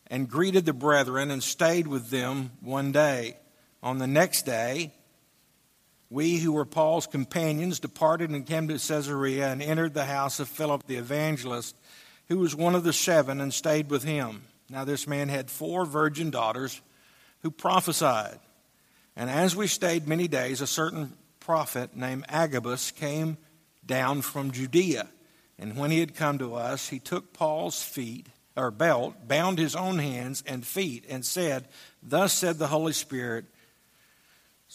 and 0.06 0.28
greeted 0.28 0.66
the 0.66 0.72
brethren 0.72 1.30
and 1.30 1.42
stayed 1.42 1.86
with 1.86 2.10
them 2.10 2.52
one 2.60 2.92
day. 2.92 3.36
On 3.82 3.98
the 3.98 4.06
next 4.06 4.46
day, 4.46 4.92
we 6.14 6.36
who 6.36 6.52
were 6.52 6.64
Paul's 6.64 7.08
companions 7.08 7.80
departed 7.80 8.30
and 8.30 8.46
came 8.46 8.68
to 8.68 8.74
Caesarea 8.74 9.48
and 9.48 9.60
entered 9.60 9.94
the 9.94 10.04
house 10.04 10.38
of 10.38 10.48
Philip 10.48 10.86
the 10.86 10.94
evangelist, 10.94 11.74
who 12.28 12.38
was 12.38 12.54
one 12.54 12.76
of 12.76 12.84
the 12.84 12.92
seven, 12.92 13.40
and 13.40 13.52
stayed 13.52 13.90
with 13.90 14.04
him. 14.04 14.42
Now, 14.70 14.84
this 14.84 15.08
man 15.08 15.28
had 15.28 15.50
four 15.50 15.84
virgin 15.84 16.30
daughters 16.30 16.80
who 17.42 17.50
prophesied. 17.50 18.38
And 19.16 19.28
as 19.28 19.56
we 19.56 19.66
stayed 19.66 20.06
many 20.06 20.28
days, 20.28 20.60
a 20.60 20.68
certain 20.68 21.14
prophet 21.40 21.96
named 21.96 22.26
Agabus 22.28 22.92
came 22.92 23.36
down 23.84 24.22
from 24.22 24.52
Judea. 24.52 25.08
And 25.58 25.76
when 25.76 25.90
he 25.90 25.98
had 25.98 26.14
come 26.14 26.38
to 26.38 26.54
us, 26.54 26.90
he 26.90 27.00
took 27.00 27.32
Paul's 27.32 27.82
feet 27.82 28.28
or 28.56 28.70
belt, 28.70 29.26
bound 29.26 29.58
his 29.58 29.74
own 29.74 29.98
hands 29.98 30.44
and 30.46 30.64
feet, 30.64 31.06
and 31.08 31.24
said, 31.24 31.66
Thus 32.00 32.32
said 32.32 32.58
the 32.58 32.68
Holy 32.68 32.92
Spirit, 32.92 33.46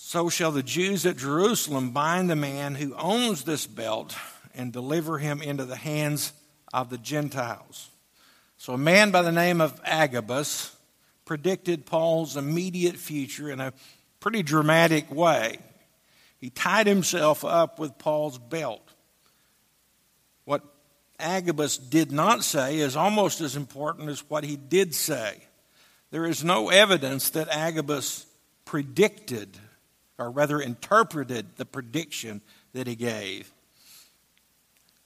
so 0.09 0.27
shall 0.27 0.49
the 0.49 0.63
Jews 0.63 1.05
at 1.05 1.17
Jerusalem 1.17 1.91
bind 1.91 2.31
the 2.31 2.35
man 2.35 2.73
who 2.73 2.95
owns 2.95 3.43
this 3.43 3.67
belt 3.67 4.15
and 4.55 4.73
deliver 4.73 5.19
him 5.19 5.39
into 5.39 5.65
the 5.65 5.75
hands 5.75 6.33
of 6.73 6.89
the 6.89 6.97
Gentiles. 6.97 7.91
So 8.57 8.73
a 8.73 8.77
man 8.79 9.11
by 9.11 9.21
the 9.21 9.31
name 9.31 9.61
of 9.61 9.79
Agabus 9.85 10.75
predicted 11.25 11.85
Paul's 11.85 12.37
immediate 12.37 12.95
future 12.95 13.51
in 13.51 13.59
a 13.59 13.71
pretty 14.19 14.41
dramatic 14.41 15.13
way. 15.13 15.59
He 16.39 16.49
tied 16.49 16.87
himself 16.87 17.45
up 17.45 17.77
with 17.77 17.99
Paul's 17.99 18.39
belt. 18.39 18.81
What 20.43 20.63
Agabus 21.19 21.77
did 21.77 22.11
not 22.11 22.43
say 22.43 22.79
is 22.79 22.95
almost 22.95 23.41
as 23.41 23.55
important 23.55 24.09
as 24.09 24.27
what 24.27 24.43
he 24.43 24.55
did 24.55 24.95
say. 24.95 25.35
There 26.09 26.25
is 26.25 26.43
no 26.43 26.69
evidence 26.69 27.29
that 27.29 27.47
Agabus 27.49 28.25
predicted, 28.65 29.55
or 30.19 30.29
rather 30.29 30.59
interpreted, 30.59 31.55
the 31.55 31.65
prediction 31.65 32.41
that 32.73 32.88
he 32.88 32.95
gave. 32.95 33.51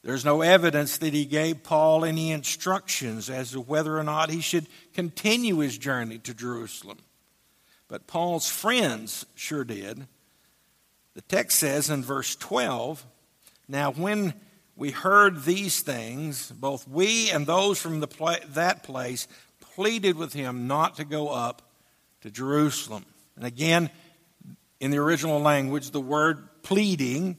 There's 0.03 0.25
no 0.25 0.41
evidence 0.41 0.97
that 0.97 1.13
he 1.13 1.23
gave 1.23 1.63
Paul 1.63 2.03
any 2.03 2.31
instructions 2.31 3.29
as 3.29 3.51
to 3.51 3.61
whether 3.61 3.97
or 3.97 4.03
not 4.03 4.29
he 4.29 4.41
should 4.41 4.67
continue 4.93 5.59
his 5.59 5.77
journey 5.77 6.17
to 6.19 6.33
Jerusalem. 6.33 6.97
But 7.87 8.07
Paul's 8.07 8.49
friends 8.49 9.25
sure 9.35 9.63
did. 9.63 10.07
The 11.13 11.21
text 11.21 11.59
says 11.59 11.89
in 11.89 12.03
verse 12.03 12.35
12 12.35 13.05
Now, 13.69 13.91
when 13.91 14.33
we 14.75 14.91
heard 14.91 15.43
these 15.43 15.81
things, 15.81 16.51
both 16.51 16.87
we 16.87 17.29
and 17.29 17.45
those 17.45 17.79
from 17.79 18.01
pla- 18.01 18.37
that 18.49 18.83
place 18.83 19.27
pleaded 19.75 20.17
with 20.17 20.33
him 20.33 20.67
not 20.67 20.97
to 20.97 21.05
go 21.05 21.29
up 21.29 21.61
to 22.21 22.31
Jerusalem. 22.31 23.05
And 23.35 23.45
again, 23.45 23.89
in 24.83 24.91
the 24.91 24.97
original 24.97 25.39
language, 25.39 25.91
the 25.91 26.01
word 26.01 26.61
pleading 26.61 27.37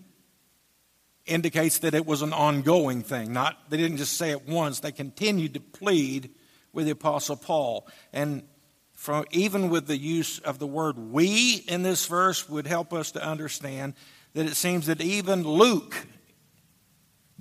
indicates 1.27 1.77
that 1.81 1.93
it 1.93 2.07
was 2.07 2.23
an 2.23 2.33
ongoing 2.33 3.03
thing. 3.03 3.35
Not 3.35 3.69
they 3.69 3.77
didn't 3.77 3.99
just 3.99 4.15
say 4.15 4.31
it 4.31 4.49
once; 4.49 4.81
they 4.81 4.93
continued 4.93 5.53
to 5.53 5.61
plead 5.61 6.31
with 6.73 6.87
the 6.87 6.93
apostle 6.93 7.37
Paul. 7.37 7.87
And 8.15 8.45
from 8.95 9.27
even 9.31 9.69
with 9.69 9.87
the 9.87 9.99
use 9.99 10.39
of 10.39 10.59
the 10.59 10.67
word 10.67 10.99
"we" 10.99 11.57
in 11.69 11.83
this 11.83 12.07
verse 12.07 12.49
would 12.49 12.67
help 12.67 12.95
us 12.95 13.11
to 13.11 13.23
understand 13.23 13.93
that 14.33 14.47
it 14.47 14.55
seems 14.55 14.87
that 14.87 15.03
even 15.03 15.43
Luke 15.47 16.07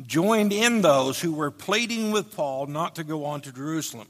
joined 0.06 0.52
in 0.52 0.82
those 0.82 1.22
who 1.22 1.34
were 1.34 1.50
pleading 1.50 2.12
with 2.12 2.36
Paul 2.36 2.66
not 2.66 2.96
to 2.96 3.06
go 3.06 3.24
on 3.24 3.40
to 3.40 3.54
Jerusalem. 3.54 4.10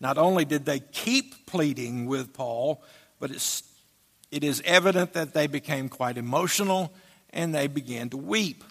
Not 0.00 0.18
only 0.18 0.44
did 0.44 0.66
they 0.66 0.80
keep 0.80 1.46
pleading 1.46 2.04
with 2.04 2.34
Paul, 2.34 2.82
but 3.18 3.30
it's, 3.30 3.62
it 4.32 4.42
is 4.42 4.62
evident 4.64 5.12
that 5.12 5.34
they 5.34 5.46
became 5.46 5.90
quite 5.90 6.16
emotional 6.16 6.92
and 7.30 7.54
they 7.54 7.66
began 7.66 8.08
to 8.10 8.16
weep. 8.16 8.64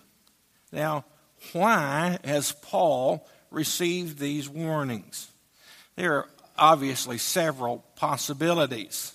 Now, 0.72 1.06
why 1.54 2.18
has 2.24 2.52
Paul 2.52 3.28
received 3.52 4.18
these 4.18 4.50
warnings? 4.50 5.30
There 5.96 6.16
are 6.16 6.30
obviously 6.58 7.20
several 7.20 7.86
possibilities. 7.96 9.14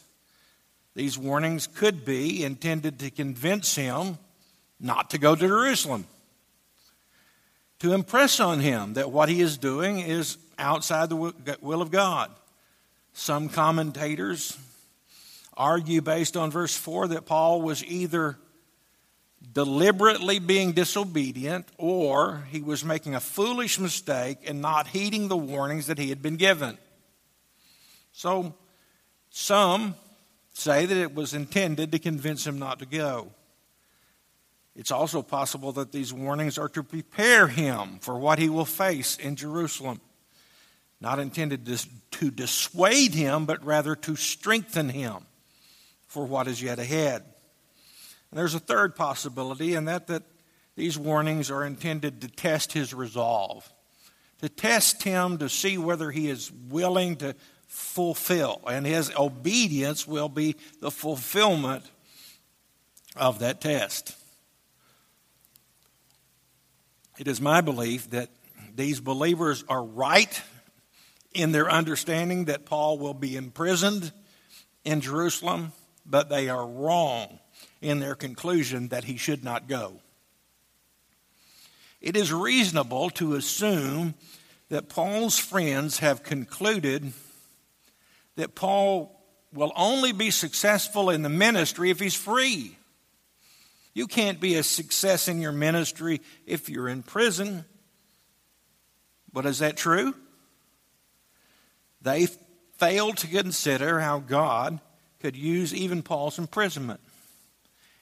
These 0.95 1.19
warnings 1.19 1.67
could 1.67 2.05
be 2.05 2.45
intended 2.45 3.01
to 3.01 3.11
convince 3.11 3.75
him 3.75 4.19
not 4.79 5.11
to 5.11 5.19
go 5.19 5.35
to 5.35 5.49
Jerusalem, 5.49 6.07
to 7.81 7.93
impress 7.93 8.39
on 8.39 8.61
him 8.61 8.95
that 8.95 9.11
what 9.11 9.29
he 9.29 9.41
is 9.41 9.59
doing 9.59 9.99
is 9.99 10.39
outside 10.59 11.09
the 11.09 11.17
will 11.61 11.83
of 11.83 11.91
God. 11.91 12.31
Some 13.15 13.49
commentators 13.49 14.57
argue, 15.57 16.01
based 16.01 16.37
on 16.37 16.51
verse 16.51 16.77
4, 16.77 17.09
that 17.09 17.27
Paul 17.27 17.63
was 17.63 17.85
either 17.85 18.37
deliberately 19.53 20.39
being 20.39 20.73
disobedient 20.73 21.67
or 21.79 22.45
he 22.51 22.61
was 22.61 22.85
making 22.85 23.15
a 23.15 23.21
foolish 23.21 23.79
mistake 23.79 24.39
and 24.47 24.61
not 24.61 24.89
heeding 24.89 25.29
the 25.29 25.37
warnings 25.37 25.87
that 25.87 25.99
he 25.99 26.09
had 26.09 26.21
been 26.21 26.37
given. 26.37 26.77
So, 28.13 28.55
some 29.31 29.95
say 30.53 30.87
that 30.87 30.97
it 30.97 31.15
was 31.15 31.35
intended 31.35 31.93
to 31.93 31.99
convince 31.99 32.47
him 32.47 32.59
not 32.59 32.79
to 32.79 32.87
go. 32.87 33.33
It's 34.75 34.91
also 34.91 35.23
possible 35.23 35.73
that 35.73 35.93
these 35.93 36.13
warnings 36.13 36.59
are 36.59 36.69
to 36.71 36.83
prepare 36.83 37.47
him 37.47 37.99
for 38.01 38.19
what 38.19 38.39
he 38.39 38.49
will 38.49 38.67
face 38.67 39.17
in 39.17 39.37
Jerusalem. 39.37 40.01
Not 41.01 41.19
intended 41.19 41.67
to 42.13 42.31
dissuade 42.31 43.15
him, 43.15 43.47
but 43.47 43.65
rather 43.65 43.95
to 43.97 44.17
strengthen 44.17 44.89
him 44.89 45.27
for 46.17 46.25
what 46.25 46.49
is 46.49 46.63
yet 46.63 46.79
ahead. 46.79 47.23
And 48.31 48.39
there's 48.39 48.55
a 48.55 48.59
third 48.59 48.97
possibility, 48.97 49.75
and 49.75 49.87
that 49.87 50.07
that 50.07 50.23
these 50.75 50.97
warnings 50.97 51.51
are 51.51 51.63
intended 51.63 52.23
to 52.23 52.29
test 52.29 52.73
his 52.73 52.95
resolve, 52.95 53.71
to 54.41 54.49
test 54.49 55.03
him 55.03 55.37
to 55.37 55.51
see 55.51 55.77
whether 55.77 56.11
he 56.11 56.31
is 56.31 56.51
willing 56.51 57.17
to 57.17 57.37
fulfill, 57.69 58.63
and 58.67 58.87
his 58.87 59.13
obedience 59.15 60.09
will 60.09 60.31
be 60.31 60.57
the 60.81 60.91
fulfillment 60.91 61.85
of 63.15 63.41
that 63.41 63.61
test. 63.61 64.17
It 67.19 67.29
is 67.29 67.43
my 67.43 67.61
belief 67.61 68.09
that 68.09 68.31
these 68.75 69.01
believers 69.01 69.65
are 69.69 69.85
right 69.85 70.43
in 71.35 71.53
their 71.53 71.71
understanding 71.71 72.47
that 72.47 72.65
Paul 72.65 72.99
will 72.99 73.13
be 73.13 73.37
imprisoned 73.37 74.13
in 74.83 75.03
Jerusalem, 75.03 75.73
but 76.09 76.29
they 76.29 76.49
are 76.49 76.67
wrong 76.67 77.39
in 77.81 77.99
their 77.99 78.15
conclusion 78.15 78.89
that 78.89 79.05
he 79.05 79.17
should 79.17 79.45
not 79.45 79.69
go. 79.69 80.01
It 82.01 82.17
is 82.17 82.33
reasonable 82.33 83.11
to 83.11 83.35
assume 83.35 84.15
that 84.69 84.89
Paul's 84.89 85.39
friends 85.39 85.99
have 85.99 86.23
concluded 86.23 87.13
that 88.37 88.55
Paul 88.55 89.13
will 89.53 89.73
only 89.77 90.13
be 90.13 90.31
successful 90.31 91.11
in 91.11 91.23
the 91.23 91.29
ministry 91.29 91.91
if 91.91 91.99
he's 91.99 92.15
free. 92.15 92.77
You 93.95 94.07
can't 94.07 94.41
be 94.41 94.57
a 94.57 94.63
success 94.63 95.27
in 95.27 95.41
your 95.41 95.53
ministry 95.53 96.21
if 96.47 96.69
you're 96.69 96.89
in 96.89 97.03
prison. 97.03 97.65
But 99.33 99.47
is 99.47 99.61
that 99.61 99.77
true? 99.77 100.15
They 102.03 102.29
failed 102.77 103.17
to 103.19 103.27
consider 103.27 104.01
how 104.01 104.19
God 104.19 104.81
could 105.27 105.35
use 105.35 105.75
even 105.75 106.05
Paul's 106.05 106.39
imprisonment. 106.39 107.01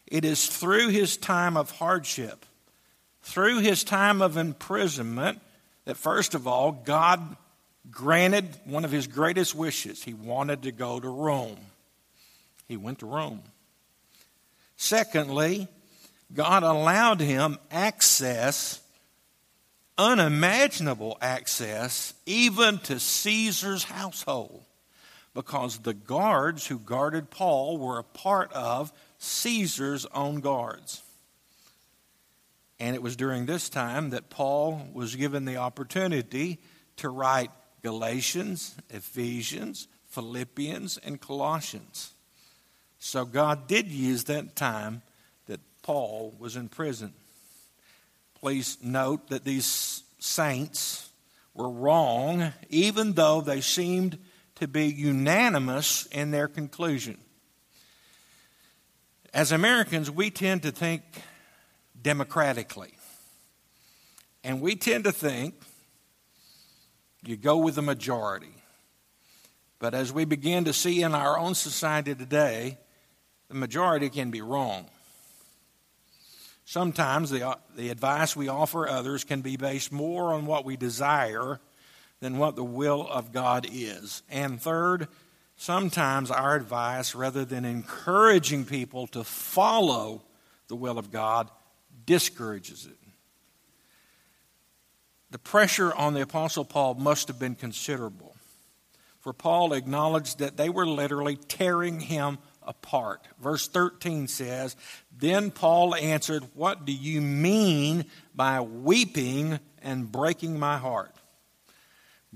It 0.06 0.26
is 0.26 0.46
through 0.46 0.88
his 0.88 1.16
time 1.16 1.56
of 1.56 1.70
hardship, 1.70 2.44
through 3.22 3.60
his 3.60 3.82
time 3.82 4.20
of 4.20 4.36
imprisonment, 4.36 5.40
that 5.86 5.96
first 5.96 6.34
of 6.34 6.46
all, 6.46 6.70
God 6.70 7.38
granted 7.90 8.46
one 8.66 8.84
of 8.84 8.90
his 8.90 9.06
greatest 9.06 9.54
wishes. 9.54 10.02
He 10.02 10.12
wanted 10.12 10.64
to 10.64 10.70
go 10.70 11.00
to 11.00 11.08
Rome. 11.08 11.56
He 12.68 12.76
went 12.76 12.98
to 12.98 13.06
Rome. 13.06 13.40
Secondly, 14.76 15.66
God 16.30 16.62
allowed 16.62 17.20
him 17.20 17.56
access, 17.70 18.82
unimaginable 19.96 21.16
access, 21.22 22.12
even 22.26 22.80
to 22.80 23.00
Caesar's 23.00 23.84
household, 23.84 24.62
because 25.34 25.78
the 25.78 25.94
guards 25.94 26.66
who 26.66 26.78
guarded 26.78 27.28
Paul 27.30 27.76
were 27.76 27.98
a 27.98 28.04
part 28.04 28.52
of 28.52 28.92
Caesar's 29.18 30.06
own 30.06 30.40
guards. 30.40 31.02
And 32.78 32.94
it 32.94 33.02
was 33.02 33.16
during 33.16 33.46
this 33.46 33.68
time 33.68 34.10
that 34.10 34.30
Paul 34.30 34.88
was 34.92 35.16
given 35.16 35.44
the 35.44 35.56
opportunity 35.56 36.58
to 36.96 37.08
write 37.08 37.50
Galatians, 37.82 38.76
Ephesians, 38.90 39.88
Philippians, 40.08 40.98
and 40.98 41.20
Colossians. 41.20 42.12
So 42.98 43.24
God 43.24 43.66
did 43.66 43.88
use 43.88 44.24
that 44.24 44.56
time 44.56 45.02
that 45.46 45.60
Paul 45.82 46.34
was 46.38 46.56
in 46.56 46.68
prison. 46.68 47.12
Please 48.40 48.78
note 48.82 49.28
that 49.28 49.44
these 49.44 50.02
saints 50.18 51.10
were 51.54 51.70
wrong, 51.70 52.52
even 52.70 53.12
though 53.12 53.40
they 53.40 53.60
seemed 53.60 54.18
to 54.56 54.68
be 54.68 54.86
unanimous 54.86 56.06
in 56.06 56.30
their 56.30 56.48
conclusion. 56.48 57.18
As 59.32 59.50
Americans, 59.50 60.10
we 60.10 60.30
tend 60.30 60.62
to 60.62 60.70
think 60.70 61.02
democratically. 62.00 62.94
And 64.44 64.60
we 64.60 64.76
tend 64.76 65.04
to 65.04 65.12
think 65.12 65.54
you 67.24 67.36
go 67.36 67.56
with 67.56 67.74
the 67.74 67.82
majority. 67.82 68.54
But 69.78 69.94
as 69.94 70.12
we 70.12 70.24
begin 70.24 70.64
to 70.64 70.72
see 70.72 71.02
in 71.02 71.14
our 71.14 71.38
own 71.38 71.54
society 71.54 72.14
today, 72.14 72.78
the 73.48 73.54
majority 73.54 74.08
can 74.08 74.30
be 74.30 74.40
wrong. 74.40 74.86
Sometimes 76.64 77.30
the, 77.30 77.58
the 77.76 77.90
advice 77.90 78.34
we 78.34 78.48
offer 78.48 78.88
others 78.88 79.24
can 79.24 79.40
be 79.40 79.56
based 79.56 79.92
more 79.92 80.32
on 80.32 80.46
what 80.46 80.64
we 80.64 80.76
desire 80.76 81.60
than 82.20 82.38
what 82.38 82.56
the 82.56 82.64
will 82.64 83.06
of 83.08 83.32
God 83.32 83.66
is. 83.70 84.22
And 84.30 84.60
third, 84.60 85.08
sometimes 85.56 86.30
our 86.30 86.54
advice, 86.54 87.14
rather 87.14 87.44
than 87.44 87.64
encouraging 87.64 88.64
people 88.64 89.06
to 89.08 89.24
follow 89.24 90.22
the 90.68 90.76
will 90.76 90.98
of 90.98 91.10
God, 91.10 91.50
discourages 92.06 92.86
it. 92.86 92.96
The 95.30 95.38
pressure 95.38 95.92
on 95.92 96.14
the 96.14 96.22
Apostle 96.22 96.64
Paul 96.64 96.94
must 96.94 97.28
have 97.28 97.38
been 97.38 97.56
considerable, 97.56 98.36
for 99.20 99.32
Paul 99.32 99.72
acknowledged 99.72 100.38
that 100.38 100.56
they 100.56 100.68
were 100.68 100.86
literally 100.86 101.36
tearing 101.36 101.98
him 101.98 102.38
apart. 102.62 103.26
Verse 103.40 103.66
13 103.68 104.28
says, 104.28 104.76
Then 105.16 105.50
Paul 105.50 105.94
answered, 105.94 106.44
What 106.54 106.84
do 106.84 106.92
you 106.92 107.20
mean 107.20 108.04
by 108.34 108.60
weeping 108.60 109.58
and 109.82 110.10
breaking 110.10 110.58
my 110.58 110.78
heart? 110.78 111.14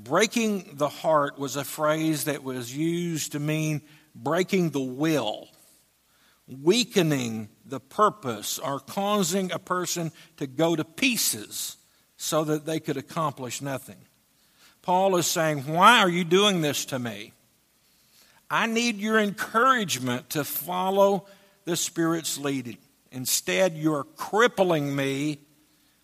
Breaking 0.01 0.77
the 0.77 0.89
heart 0.89 1.41
was 1.41 1.57
a 1.57 1.65
phrase 1.65 2.25
that 2.25 2.45
was 2.45 2.75
used 2.75 3.33
to 3.33 3.41
mean 3.41 3.83
breaking 4.15 4.71
the 4.71 4.79
will, 4.79 5.49
weakening 6.47 7.49
the 7.65 7.81
purpose, 7.81 8.61
or 8.61 8.79
causing 8.79 9.51
a 9.51 9.59
person 9.59 10.13
to 10.37 10.47
go 10.47 10.77
to 10.77 10.85
pieces 10.85 11.79
so 12.17 12.45
that 12.45 12.65
they 12.65 12.79
could 12.79 12.97
accomplish 12.97 13.61
nothing. 13.61 13.99
Paul 14.83 15.17
is 15.17 15.27
saying, 15.27 15.67
Why 15.67 15.99
are 15.99 16.09
you 16.09 16.23
doing 16.23 16.61
this 16.61 16.85
to 16.87 17.01
me? 17.01 17.33
I 18.49 18.67
need 18.67 18.99
your 18.99 19.19
encouragement 19.19 20.31
to 20.31 20.45
follow 20.45 21.27
the 21.65 21.75
Spirit's 21.75 22.39
leading. 22.39 22.79
Instead, 23.11 23.77
you're 23.77 24.05
crippling 24.05 24.95
me 24.95 25.41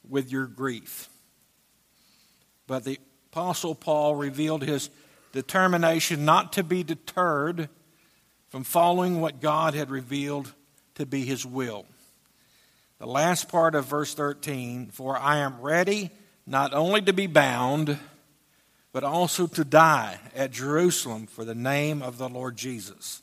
with 0.08 0.32
your 0.32 0.46
grief. 0.46 1.08
But 2.66 2.82
the 2.82 2.98
Apostle 3.34 3.74
Paul 3.74 4.14
revealed 4.14 4.62
his 4.62 4.90
determination 5.32 6.24
not 6.24 6.52
to 6.52 6.62
be 6.62 6.84
deterred 6.84 7.68
from 8.48 8.62
following 8.62 9.20
what 9.20 9.40
God 9.40 9.74
had 9.74 9.90
revealed 9.90 10.54
to 10.94 11.04
be 11.04 11.24
his 11.24 11.44
will. 11.44 11.84
The 13.00 13.08
last 13.08 13.48
part 13.48 13.74
of 13.74 13.86
verse 13.86 14.14
13 14.14 14.90
For 14.92 15.18
I 15.18 15.38
am 15.38 15.60
ready 15.60 16.10
not 16.46 16.74
only 16.74 17.02
to 17.02 17.12
be 17.12 17.26
bound, 17.26 17.98
but 18.92 19.02
also 19.02 19.48
to 19.48 19.64
die 19.64 20.20
at 20.36 20.52
Jerusalem 20.52 21.26
for 21.26 21.44
the 21.44 21.56
name 21.56 22.02
of 22.02 22.18
the 22.18 22.28
Lord 22.28 22.56
Jesus. 22.56 23.20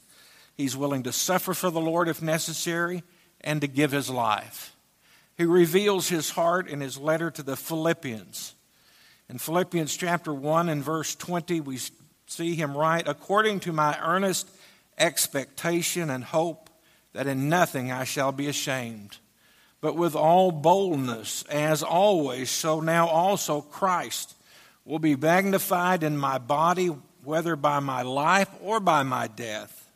He's 0.57 0.75
willing 0.75 1.03
to 1.03 1.13
suffer 1.13 1.53
for 1.53 1.69
the 1.69 1.79
Lord 1.79 2.09
if 2.09 2.21
necessary 2.21 3.03
and 3.39 3.61
to 3.61 3.67
give 3.67 3.93
his 3.93 4.09
life. 4.09 4.75
He 5.37 5.45
reveals 5.45 6.09
his 6.09 6.31
heart 6.31 6.67
in 6.67 6.81
his 6.81 6.97
letter 6.97 7.31
to 7.31 7.43
the 7.43 7.55
Philippians. 7.55 8.55
In 9.31 9.37
Philippians 9.37 9.95
chapter 9.95 10.33
1 10.33 10.67
and 10.67 10.83
verse 10.83 11.15
20, 11.15 11.61
we 11.61 11.79
see 12.27 12.53
him 12.53 12.77
write, 12.77 13.07
According 13.07 13.61
to 13.61 13.71
my 13.71 13.97
earnest 14.03 14.49
expectation 14.97 16.09
and 16.09 16.21
hope 16.21 16.69
that 17.13 17.27
in 17.27 17.47
nothing 17.47 17.93
I 17.93 18.03
shall 18.03 18.33
be 18.33 18.49
ashamed, 18.49 19.19
but 19.79 19.95
with 19.95 20.17
all 20.17 20.51
boldness, 20.51 21.43
as 21.43 21.81
always, 21.81 22.49
so 22.49 22.81
now 22.81 23.07
also 23.07 23.61
Christ 23.61 24.35
will 24.83 24.99
be 24.99 25.15
magnified 25.15 26.03
in 26.03 26.17
my 26.17 26.37
body, 26.37 26.87
whether 27.23 27.55
by 27.55 27.79
my 27.79 28.01
life 28.01 28.49
or 28.61 28.81
by 28.81 29.03
my 29.03 29.27
death. 29.27 29.89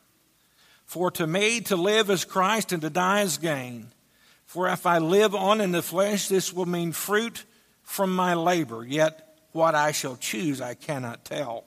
For 0.86 1.10
to 1.10 1.26
me 1.26 1.60
to 1.62 1.76
live 1.76 2.08
is 2.08 2.24
Christ 2.24 2.72
and 2.72 2.80
to 2.80 2.88
die 2.88 3.20
is 3.20 3.36
gain. 3.36 3.88
For 4.46 4.66
if 4.68 4.86
I 4.86 4.96
live 4.96 5.34
on 5.34 5.60
in 5.60 5.72
the 5.72 5.82
flesh, 5.82 6.26
this 6.26 6.54
will 6.54 6.64
mean 6.64 6.92
fruit 6.92 7.44
from 7.82 8.16
my 8.16 8.32
labor, 8.32 8.82
yet 8.82 9.25
what 9.56 9.74
I 9.74 9.90
shall 9.90 10.16
choose, 10.16 10.60
I 10.60 10.74
cannot 10.74 11.24
tell. 11.24 11.64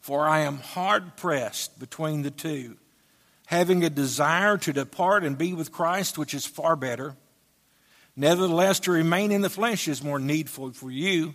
For 0.00 0.26
I 0.26 0.40
am 0.40 0.58
hard 0.58 1.16
pressed 1.16 1.78
between 1.78 2.22
the 2.22 2.30
two, 2.30 2.76
having 3.46 3.82
a 3.82 3.90
desire 3.90 4.58
to 4.58 4.72
depart 4.72 5.24
and 5.24 5.38
be 5.38 5.52
with 5.52 5.72
Christ, 5.72 6.18
which 6.18 6.34
is 6.34 6.46
far 6.46 6.76
better. 6.76 7.16
Nevertheless, 8.14 8.80
to 8.80 8.92
remain 8.92 9.32
in 9.32 9.40
the 9.40 9.50
flesh 9.50 9.88
is 9.88 10.02
more 10.02 10.18
needful 10.18 10.72
for 10.72 10.90
you. 10.90 11.34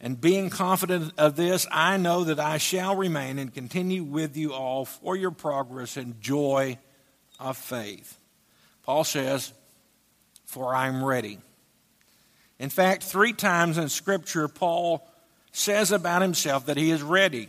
And 0.00 0.20
being 0.20 0.50
confident 0.50 1.12
of 1.18 1.36
this, 1.36 1.66
I 1.70 1.96
know 1.96 2.24
that 2.24 2.40
I 2.40 2.58
shall 2.58 2.96
remain 2.96 3.38
and 3.38 3.52
continue 3.52 4.04
with 4.04 4.36
you 4.36 4.52
all 4.52 4.84
for 4.84 5.16
your 5.16 5.30
progress 5.30 5.96
and 5.96 6.20
joy 6.20 6.78
of 7.38 7.56
faith. 7.56 8.18
Paul 8.82 9.04
says, 9.04 9.52
For 10.46 10.74
I 10.74 10.88
am 10.88 11.04
ready. 11.04 11.38
In 12.58 12.70
fact, 12.70 13.02
three 13.02 13.32
times 13.32 13.78
in 13.78 13.88
Scripture, 13.88 14.48
Paul 14.48 15.06
says 15.52 15.92
about 15.92 16.22
himself 16.22 16.66
that 16.66 16.76
he 16.76 16.90
is 16.90 17.02
ready. 17.02 17.48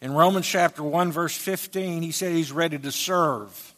In 0.00 0.12
Romans 0.12 0.46
chapter 0.46 0.82
1, 0.82 1.12
verse 1.12 1.36
15, 1.36 2.02
he 2.02 2.10
said 2.10 2.32
he's 2.32 2.52
ready 2.52 2.78
to 2.78 2.92
serve. 2.92 3.74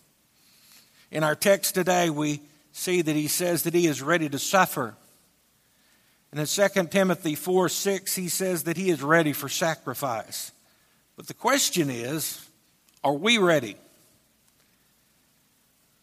In 1.10 1.22
our 1.22 1.34
text 1.34 1.74
today, 1.74 2.10
we 2.10 2.40
see 2.72 3.02
that 3.02 3.14
he 3.16 3.28
says 3.28 3.62
that 3.62 3.74
he 3.74 3.86
is 3.86 4.02
ready 4.02 4.28
to 4.28 4.38
suffer. 4.38 4.96
And 6.30 6.40
in 6.40 6.46
2 6.46 6.88
Timothy 6.88 7.34
4 7.34 7.68
6, 7.68 8.14
he 8.16 8.28
says 8.28 8.64
that 8.64 8.76
he 8.76 8.90
is 8.90 9.02
ready 9.02 9.32
for 9.32 9.48
sacrifice. 9.48 10.52
But 11.16 11.28
the 11.28 11.34
question 11.34 11.90
is 11.90 12.44
are 13.04 13.14
we 13.14 13.38
ready? 13.38 13.76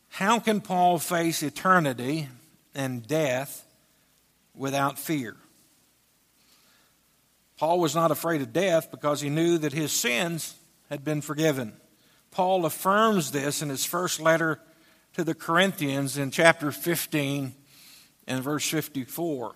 How 0.08 0.40
can 0.40 0.62
Paul 0.62 1.00
face 1.00 1.44
eternity 1.44 2.30
and 2.76 3.06
death 3.06 3.66
without 4.56 5.00
fear. 5.00 5.36
Paul 7.58 7.80
was 7.80 7.96
not 7.96 8.12
afraid 8.12 8.42
of 8.42 8.54
death 8.54 8.92
because 8.92 9.22
he 9.22 9.30
knew 9.30 9.58
that 9.58 9.74
his 9.74 9.92
sins 9.92 10.56
had 10.90 11.04
been 11.04 11.22
forgiven. 11.22 11.74
Paul 12.32 12.66
affirms 12.66 13.32
this 13.32 13.62
in 13.62 13.70
his 13.70 13.86
first 13.86 14.20
letter 14.20 14.60
to 15.14 15.24
the 15.24 15.36
Corinthians 15.36 16.18
in 16.18 16.32
chapter 16.32 16.72
15 16.72 17.54
and 18.28 18.44
verse 18.44 18.68
54. 18.68 19.54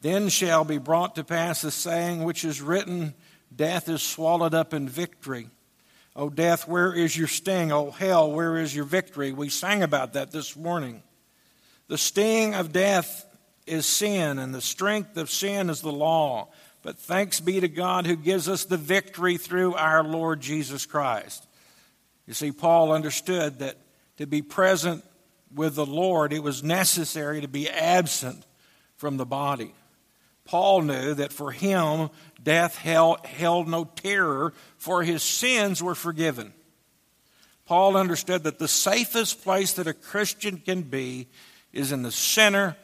Then 0.00 0.28
shall 0.28 0.64
be 0.64 0.78
brought 0.78 1.16
to 1.16 1.24
pass 1.24 1.62
the 1.62 1.70
saying 1.70 2.22
which 2.22 2.44
is 2.44 2.62
written 2.62 3.14
Death 3.54 3.88
is 3.88 4.02
swallowed 4.02 4.54
up 4.54 4.74
in 4.74 4.88
victory. 4.88 5.48
O 6.14 6.28
death, 6.28 6.68
where 6.68 6.92
is 6.92 7.16
your 7.16 7.28
sting? 7.28 7.72
O 7.72 7.90
hell, 7.90 8.30
where 8.30 8.56
is 8.56 8.74
your 8.74 8.84
victory? 8.84 9.32
We 9.32 9.48
sang 9.48 9.82
about 9.82 10.12
that 10.12 10.30
this 10.30 10.54
morning. 10.54 11.02
The 11.88 11.98
sting 11.98 12.54
of 12.54 12.72
death 12.72 13.26
is 13.66 13.86
sin, 13.86 14.38
and 14.38 14.54
the 14.54 14.60
strength 14.60 15.16
of 15.16 15.30
sin 15.30 15.70
is 15.70 15.80
the 15.80 15.92
law. 15.92 16.48
But 16.82 16.98
thanks 16.98 17.40
be 17.40 17.60
to 17.60 17.68
God 17.68 18.06
who 18.06 18.16
gives 18.16 18.48
us 18.48 18.64
the 18.64 18.76
victory 18.76 19.36
through 19.36 19.74
our 19.74 20.04
Lord 20.04 20.40
Jesus 20.40 20.86
Christ. 20.86 21.46
You 22.26 22.34
see, 22.34 22.52
Paul 22.52 22.92
understood 22.92 23.58
that 23.60 23.78
to 24.18 24.26
be 24.26 24.42
present 24.42 25.04
with 25.54 25.74
the 25.74 25.86
Lord, 25.86 26.32
it 26.32 26.42
was 26.42 26.62
necessary 26.62 27.40
to 27.40 27.48
be 27.48 27.68
absent 27.68 28.44
from 28.96 29.16
the 29.16 29.26
body. 29.26 29.72
Paul 30.44 30.82
knew 30.82 31.14
that 31.14 31.32
for 31.32 31.50
him, 31.50 32.10
death 32.42 32.76
held, 32.76 33.24
held 33.26 33.68
no 33.68 33.84
terror, 33.84 34.52
for 34.76 35.02
his 35.02 35.22
sins 35.22 35.82
were 35.82 35.94
forgiven. 35.94 36.52
Paul 37.66 37.96
understood 37.96 38.44
that 38.44 38.58
the 38.58 38.68
safest 38.68 39.42
place 39.42 39.74
that 39.74 39.86
a 39.86 39.92
Christian 39.92 40.58
can 40.58 40.82
be 40.82 41.28
is 41.72 41.92
in 41.92 42.02
the 42.02 42.12
center 42.12 42.76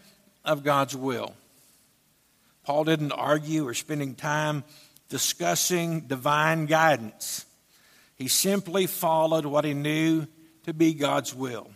of 0.45 0.63
God's 0.63 0.97
will. 0.97 1.35
Paul 2.65 2.85
didn't 2.85 3.13
argue 3.13 3.67
or 3.67 3.75
spending 3.75 4.15
time 4.15 4.65
discussing 5.09 6.03
divine 6.03 6.67
guidance. 6.67 7.45
He 8.17 8.29
simply 8.29 8.87
followed 8.87 9.47
what 9.47 9.65
he 9.65 9.75
knew 9.75 10.27
to 10.65 10.73
be 10.73 10.95
God's 10.95 11.35
will. 11.35 11.71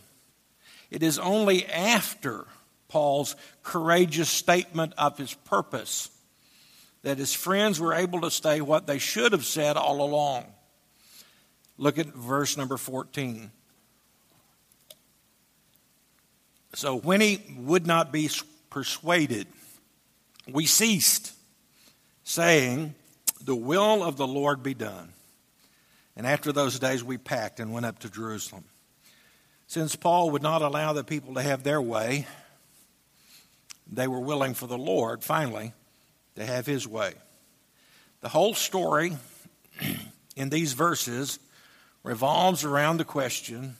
It 0.89 1.03
is 1.03 1.19
only 1.19 1.65
after 1.67 2.45
Paul's 2.87 3.35
courageous 3.61 4.29
statement 4.29 4.93
of 4.97 5.17
his 5.17 5.33
purpose 5.33 6.09
that 7.03 7.17
his 7.17 7.33
friends 7.33 7.79
were 7.79 7.93
able 7.93 8.21
to 8.21 8.31
say 8.31 8.61
what 8.61 8.87
they 8.87 8.97
should 8.97 9.31
have 9.31 9.45
said 9.45 9.77
all 9.77 10.01
along. 10.01 10.45
Look 11.77 11.97
at 11.97 12.07
verse 12.07 12.57
number 12.57 12.77
14. 12.77 13.51
So 16.73 16.95
when 16.95 17.21
he 17.21 17.41
would 17.57 17.87
not 17.87 18.11
be 18.11 18.29
persuaded, 18.69 19.47
we 20.47 20.65
ceased, 20.65 21.33
saying, 22.23 22.95
The 23.41 23.55
will 23.55 24.03
of 24.03 24.17
the 24.17 24.27
Lord 24.27 24.61
be 24.61 24.73
done. 24.73 25.13
And 26.15 26.27
after 26.27 26.51
those 26.51 26.79
days, 26.79 27.03
we 27.03 27.17
packed 27.17 27.59
and 27.59 27.71
went 27.71 27.85
up 27.85 27.99
to 27.99 28.09
Jerusalem. 28.09 28.65
Since 29.67 29.95
Paul 29.95 30.31
would 30.31 30.41
not 30.41 30.61
allow 30.61 30.93
the 30.93 31.03
people 31.03 31.35
to 31.35 31.41
have 31.41 31.63
their 31.63 31.81
way, 31.81 32.27
they 33.91 34.07
were 34.07 34.19
willing 34.19 34.53
for 34.53 34.67
the 34.67 34.77
Lord, 34.77 35.23
finally, 35.23 35.73
to 36.35 36.45
have 36.45 36.65
his 36.65 36.87
way. 36.87 37.13
The 38.21 38.29
whole 38.29 38.53
story 38.53 39.17
in 40.35 40.49
these 40.49 40.73
verses 40.73 41.39
revolves 42.03 42.63
around 42.63 42.97
the 42.97 43.05
question 43.05 43.77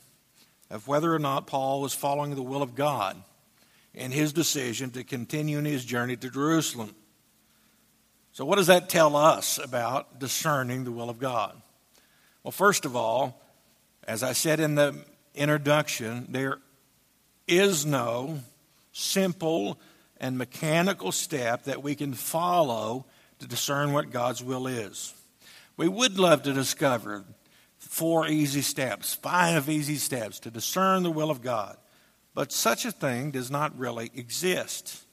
of 0.70 0.88
whether 0.88 1.14
or 1.14 1.20
not 1.20 1.48
Paul 1.48 1.82
was 1.82 1.94
following 1.94 2.36
the 2.36 2.42
will 2.42 2.62
of 2.62 2.76
God 2.76 3.22
in 3.94 4.12
his 4.12 4.34
decision 4.34 4.92
to 4.92 5.04
continue 5.04 5.58
in 5.58 5.66
his 5.66 5.84
journey 5.84 6.16
to 6.18 6.30
Jerusalem. 6.30 6.96
So, 8.32 8.46
what 8.46 8.58
does 8.58 8.68
that 8.68 8.90
tell 8.90 9.16
us 9.16 9.58
about 9.58 10.20
discerning 10.20 10.84
the 10.84 10.92
will 10.92 11.10
of 11.10 11.20
God? 11.20 11.60
Well, 12.44 12.52
first 12.52 12.86
of 12.86 12.96
all, 12.96 13.42
as 14.08 14.24
I 14.24 14.34
said 14.34 14.60
in 14.60 14.76
the 14.76 14.96
introduction, 15.36 16.28
there 16.30 16.60
is 17.48 17.86
no 17.86 18.40
simple 18.92 19.80
and 20.20 20.38
mechanical 20.38 21.12
step 21.12 21.64
that 21.64 21.82
we 21.84 21.96
can 21.96 22.14
follow 22.14 23.06
to 23.40 23.48
discern 23.48 23.94
what 23.94 24.12
God's 24.12 24.44
will 24.44 24.68
is. 24.68 25.14
We 25.78 25.88
would 25.88 26.20
love 26.20 26.44
to 26.44 26.54
discover 26.54 27.24
four 27.90 28.28
easy 28.28 28.62
steps, 28.62 29.16
five 29.16 29.68
easy 29.70 29.98
steps 29.98 30.40
to 30.42 30.52
discern 30.52 31.04
the 31.04 31.12
will 31.12 31.30
of 31.30 31.42
God. 31.42 31.76
But 32.34 32.54
such 32.54 32.86
a 32.86 32.92
thing 32.92 33.32
does 33.32 33.52
not 33.52 33.78
really 33.78 34.10
exist. 34.16 35.04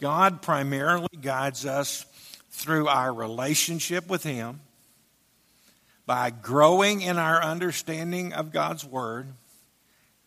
God 0.00 0.40
primarily 0.40 1.08
guides 1.20 1.66
us 1.66 2.06
through 2.50 2.88
our 2.88 3.12
relationship 3.12 4.08
with 4.08 4.22
Him, 4.22 4.60
by 6.06 6.30
growing 6.30 7.02
in 7.02 7.18
our 7.18 7.42
understanding 7.42 8.32
of 8.32 8.52
God's 8.52 8.84
Word, 8.84 9.28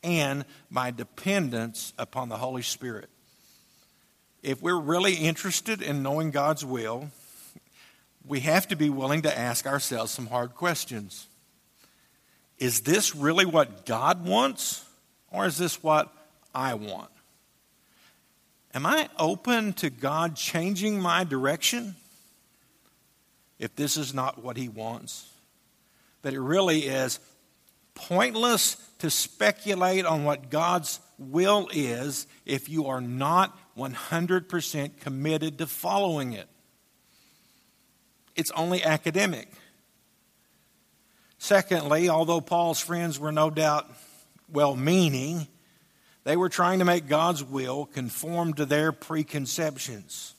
and 0.04 0.46
by 0.70 0.92
dependence 0.92 1.94
upon 1.98 2.30
the 2.30 2.38
Holy 2.38 2.62
Spirit 2.62 3.10
if 4.46 4.62
we're 4.62 4.80
really 4.80 5.16
interested 5.16 5.82
in 5.82 6.04
knowing 6.04 6.30
God's 6.30 6.64
will, 6.64 7.10
we 8.24 8.42
have 8.42 8.68
to 8.68 8.76
be 8.76 8.92
willing 8.92 9.24
to 9.24 9.38
ask 9.38 9.66
ourselves 9.66 10.12
some 10.12 10.28
hard 10.28 10.54
questions. 10.54 11.28
Is 12.58 12.82
this 12.82 13.16
really 13.16 13.46
what 13.46 13.86
God 13.86 14.26
wants, 14.26 14.86
or 15.32 15.46
is 15.46 15.58
this 15.58 15.84
what 15.84 16.14
I 16.54 16.74
want? 16.74 17.10
Am 18.74 18.86
I 18.86 19.10
open 19.18 19.74
to 19.74 19.90
God 19.90 20.36
changing 20.36 21.00
my 21.00 21.24
direction 21.24 21.96
if 23.58 23.76
this 23.76 23.98
is 23.98 24.14
not 24.14 24.44
what 24.44 24.58
He 24.58 24.70
wants? 24.70 25.30
That 26.22 26.34
it 26.34 26.42
really 26.42 26.82
is 26.82 27.20
pointless 27.94 28.76
to 29.00 29.10
speculate 29.10 30.06
on 30.06 30.24
what 30.24 30.50
God's 30.50 31.00
will 31.18 31.70
is 31.74 32.28
if 32.46 32.68
you 32.68 32.88
are 32.88 33.02
not 33.02 33.58
100% 33.78 35.00
committed 35.00 35.58
to 35.58 35.68
following 35.68 36.34
it. 36.34 36.48
It's 38.36 38.52
only 38.52 38.84
academic. 38.84 39.50
Secondly, 41.46 42.10
although 42.10 42.42
Paul's 42.42 42.80
friends 42.80 43.20
were 43.20 43.32
no 43.32 43.52
doubt 43.52 43.88
well 44.52 44.76
meaning, 44.76 45.46
they 46.24 46.36
were 46.36 46.50
trying 46.50 46.80
to 46.80 46.86
make 46.86 47.08
God's 47.08 47.44
will 47.44 47.86
conform 47.86 48.56
to 48.56 48.66
their 48.66 48.92
preconceptions. 48.92 50.34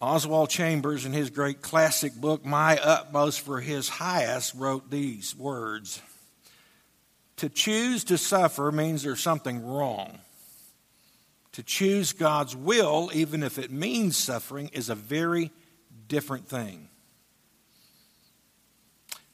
Oswald 0.00 0.50
Chambers, 0.50 1.04
in 1.04 1.12
his 1.12 1.30
great 1.30 1.62
classic 1.62 2.16
book, 2.16 2.44
My 2.44 2.76
Utmost 2.78 3.42
for 3.42 3.60
His 3.60 3.88
Highest, 3.88 4.54
wrote 4.56 4.90
these 4.90 5.36
words 5.36 6.02
To 7.36 7.48
choose 7.48 8.02
to 8.02 8.18
suffer 8.18 8.72
means 8.72 9.04
there's 9.04 9.20
something 9.20 9.64
wrong. 9.64 10.18
To 11.52 11.62
choose 11.62 12.12
God's 12.12 12.56
will, 12.56 13.08
even 13.14 13.44
if 13.44 13.56
it 13.60 13.70
means 13.70 14.16
suffering, 14.16 14.68
is 14.72 14.88
a 14.88 14.96
very 14.96 15.52
different 16.08 16.48
thing. 16.48 16.88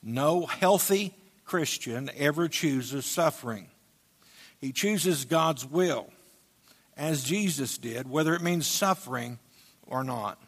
No 0.02 0.46
healthy 0.46 1.14
Christian 1.44 2.11
ever 2.16 2.48
chooses 2.48 3.06
suffering. 3.06 3.68
He 4.61 4.72
chooses 4.72 5.24
God's 5.24 5.64
will, 5.64 6.08
as 6.96 7.22
Jesus 7.22 7.78
did, 7.78 8.08
whether 8.08 8.34
it 8.34 8.42
means 8.42 8.66
suffering 8.66 9.38
or 9.87 10.04
not. 10.04 10.38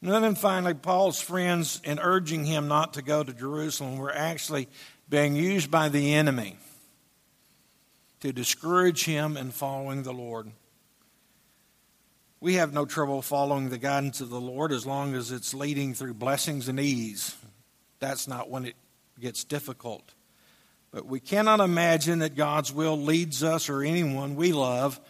And 0.00 0.10
then 0.10 0.34
finally, 0.34 0.74
Paul's 0.74 1.20
friends, 1.20 1.80
in 1.84 1.98
urging 1.98 2.44
him 2.44 2.68
not 2.68 2.94
to 2.94 3.02
go 3.02 3.24
to 3.24 3.32
Jerusalem, 3.32 3.98
were 3.98 4.14
actually 4.14 4.68
being 5.08 5.34
used 5.34 5.70
by 5.70 5.88
the 5.88 6.14
enemy 6.14 6.56
to 8.20 8.32
discourage 8.32 9.04
him 9.04 9.36
in 9.36 9.50
following 9.50 10.02
the 10.02 10.12
Lord. 10.12 10.50
We 12.40 12.54
have 12.54 12.72
no 12.72 12.84
trouble 12.84 13.22
following 13.22 13.68
the 13.68 13.78
guidance 13.78 14.20
of 14.20 14.30
the 14.30 14.40
Lord 14.40 14.70
as 14.70 14.86
long 14.86 15.14
as 15.14 15.32
it's 15.32 15.54
leading 15.54 15.94
through 15.94 16.14
blessings 16.14 16.68
and 16.68 16.78
ease. 16.78 17.34
That's 18.00 18.28
not 18.28 18.50
when 18.50 18.64
it 18.64 18.76
gets 19.20 19.44
difficult. 19.44 20.14
But 20.90 21.06
we 21.06 21.20
cannot 21.20 21.60
imagine 21.60 22.20
that 22.20 22.34
God's 22.34 22.72
will 22.72 22.96
leads 22.96 23.42
us 23.42 23.68
or 23.68 23.82
anyone 23.82 24.36
we 24.36 24.52
love 24.52 25.00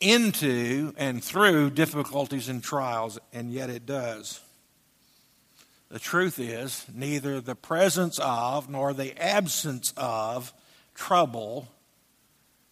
into 0.00 0.92
and 0.96 1.22
through 1.22 1.70
difficulties 1.70 2.48
and 2.48 2.62
trials, 2.62 3.18
and 3.32 3.50
yet 3.50 3.70
it 3.70 3.86
does. 3.86 4.40
The 5.88 5.98
truth 5.98 6.38
is, 6.38 6.84
neither 6.92 7.40
the 7.40 7.54
presence 7.54 8.18
of 8.18 8.68
nor 8.68 8.92
the 8.92 9.16
absence 9.22 9.92
of 9.96 10.52
trouble 10.94 11.68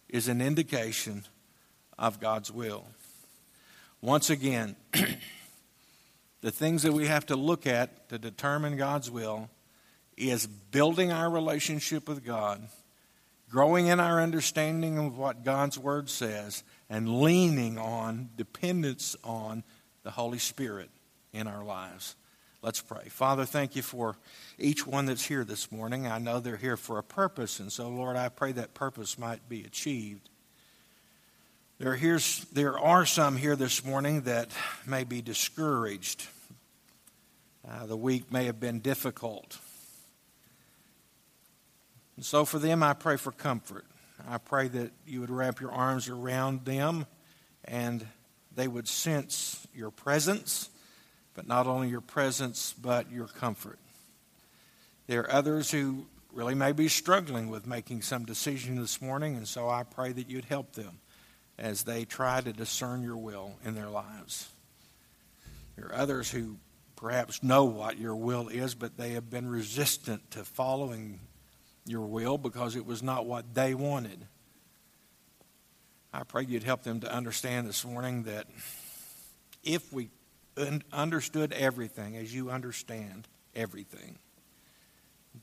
is 0.09 0.27
an 0.27 0.41
indication 0.41 1.23
of 1.97 2.19
God's 2.19 2.51
will. 2.51 2.85
Once 4.01 4.29
again, 4.29 4.75
the 6.45 6.51
things 6.51 6.83
that 6.83 6.93
we 6.93 7.07
have 7.07 7.25
to 7.25 7.35
look 7.35 7.65
at 7.65 8.07
to 8.07 8.19
determine 8.19 8.77
God's 8.77 9.09
will 9.09 9.49
is 10.15 10.45
building 10.45 11.11
our 11.11 11.27
relationship 11.27 12.07
with 12.07 12.23
God, 12.23 12.61
growing 13.49 13.87
in 13.87 13.99
our 13.99 14.21
understanding 14.21 14.99
of 14.99 15.17
what 15.17 15.43
God's 15.43 15.79
Word 15.79 16.07
says, 16.07 16.63
and 16.87 17.19
leaning 17.19 17.79
on, 17.79 18.29
dependence 18.37 19.15
on 19.23 19.63
the 20.03 20.11
Holy 20.11 20.37
Spirit 20.37 20.91
in 21.33 21.47
our 21.47 21.63
lives. 21.63 22.15
Let's 22.61 22.79
pray. 22.79 23.09
Father, 23.09 23.45
thank 23.45 23.75
you 23.75 23.81
for 23.81 24.15
each 24.59 24.85
one 24.85 25.07
that's 25.07 25.25
here 25.25 25.45
this 25.45 25.71
morning. 25.71 26.05
I 26.05 26.19
know 26.19 26.39
they're 26.39 26.57
here 26.57 26.77
for 26.77 26.99
a 26.99 27.03
purpose, 27.03 27.59
and 27.59 27.71
so, 27.71 27.89
Lord, 27.89 28.17
I 28.17 28.29
pray 28.29 28.51
that 28.51 28.75
purpose 28.75 29.17
might 29.17 29.49
be 29.49 29.63
achieved. 29.63 30.29
There, 31.79 31.95
here's, 31.95 32.45
there 32.53 32.77
are 32.77 33.07
some 33.07 33.35
here 33.35 33.55
this 33.55 33.83
morning 33.83 34.21
that 34.21 34.49
may 34.85 35.05
be 35.05 35.23
discouraged. 35.23 36.27
Uh, 37.67 37.85
the 37.85 37.97
week 37.97 38.31
may 38.31 38.45
have 38.45 38.59
been 38.59 38.79
difficult. 38.79 39.57
And 42.15 42.23
so, 42.23 42.45
for 42.45 42.59
them, 42.59 42.83
I 42.83 42.93
pray 42.93 43.17
for 43.17 43.31
comfort. 43.31 43.85
I 44.27 44.37
pray 44.37 44.67
that 44.69 44.91
you 45.05 45.21
would 45.21 45.29
wrap 45.29 45.59
your 45.59 45.71
arms 45.71 46.07
around 46.07 46.65
them 46.65 47.05
and 47.65 48.05
they 48.55 48.67
would 48.67 48.87
sense 48.87 49.67
your 49.73 49.91
presence 49.91 50.69
but 51.35 51.47
not 51.47 51.67
only 51.67 51.89
your 51.89 52.01
presence, 52.01 52.73
but 52.81 53.11
your 53.11 53.27
comfort. 53.27 53.77
There 55.07 55.21
are 55.21 55.31
others 55.31 55.69
who 55.69 56.05
really 56.33 56.55
may 56.55 56.71
be 56.71 56.87
struggling 56.87 57.49
with 57.49 57.67
making 57.67 58.01
some 58.01 58.25
decision 58.25 58.77
this 58.77 59.01
morning, 59.01 59.35
and 59.35 59.47
so 59.47 59.69
I 59.69 59.83
pray 59.83 60.11
that 60.13 60.29
you'd 60.29 60.45
help 60.45 60.73
them 60.73 60.99
as 61.59 61.83
they 61.83 62.05
try 62.05 62.41
to 62.41 62.51
discern 62.51 63.03
your 63.03 63.17
will 63.17 63.55
in 63.63 63.75
their 63.75 63.89
lives. 63.89 64.49
There 65.75 65.87
are 65.87 65.95
others 65.95 66.31
who 66.31 66.57
perhaps 66.95 67.43
know 67.43 67.65
what 67.65 67.97
your 67.97 68.15
will 68.15 68.47
is, 68.47 68.75
but 68.75 68.97
they 68.97 69.11
have 69.11 69.29
been 69.29 69.47
resistant 69.47 70.31
to 70.31 70.43
following 70.43 71.19
your 71.85 72.05
will 72.05 72.37
because 72.37 72.75
it 72.75 72.85
was 72.85 73.03
not 73.03 73.25
what 73.25 73.53
they 73.53 73.73
wanted. 73.73 74.25
I 76.13 76.23
pray 76.23 76.45
you'd 76.45 76.63
help 76.63 76.83
them 76.83 77.01
to 77.01 77.13
understand 77.13 77.67
this 77.67 77.83
morning 77.83 78.23
that 78.23 78.47
if 79.63 79.91
we 79.91 80.09
understood 80.93 81.51
everything 81.51 82.15
as 82.15 82.33
you 82.33 82.49
understand 82.49 83.27
everything, 83.53 84.17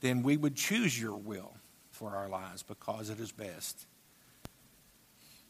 then 0.00 0.22
we 0.22 0.36
would 0.36 0.56
choose 0.56 0.98
your 0.98 1.16
will 1.16 1.54
for 1.90 2.16
our 2.16 2.28
lives 2.28 2.62
because 2.62 3.10
it 3.10 3.20
is 3.20 3.30
best. 3.30 3.86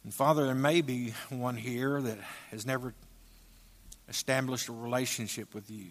And 0.03 0.13
Father, 0.13 0.47
there 0.47 0.55
may 0.55 0.81
be 0.81 1.15
one 1.29 1.57
here 1.57 2.03
that 2.03 2.19
has 2.51 2.67
never 2.67 2.95
established 4.13 4.69
a 4.69 4.73
relationship 4.73 5.55
with 5.55 5.71
you. 5.71 5.87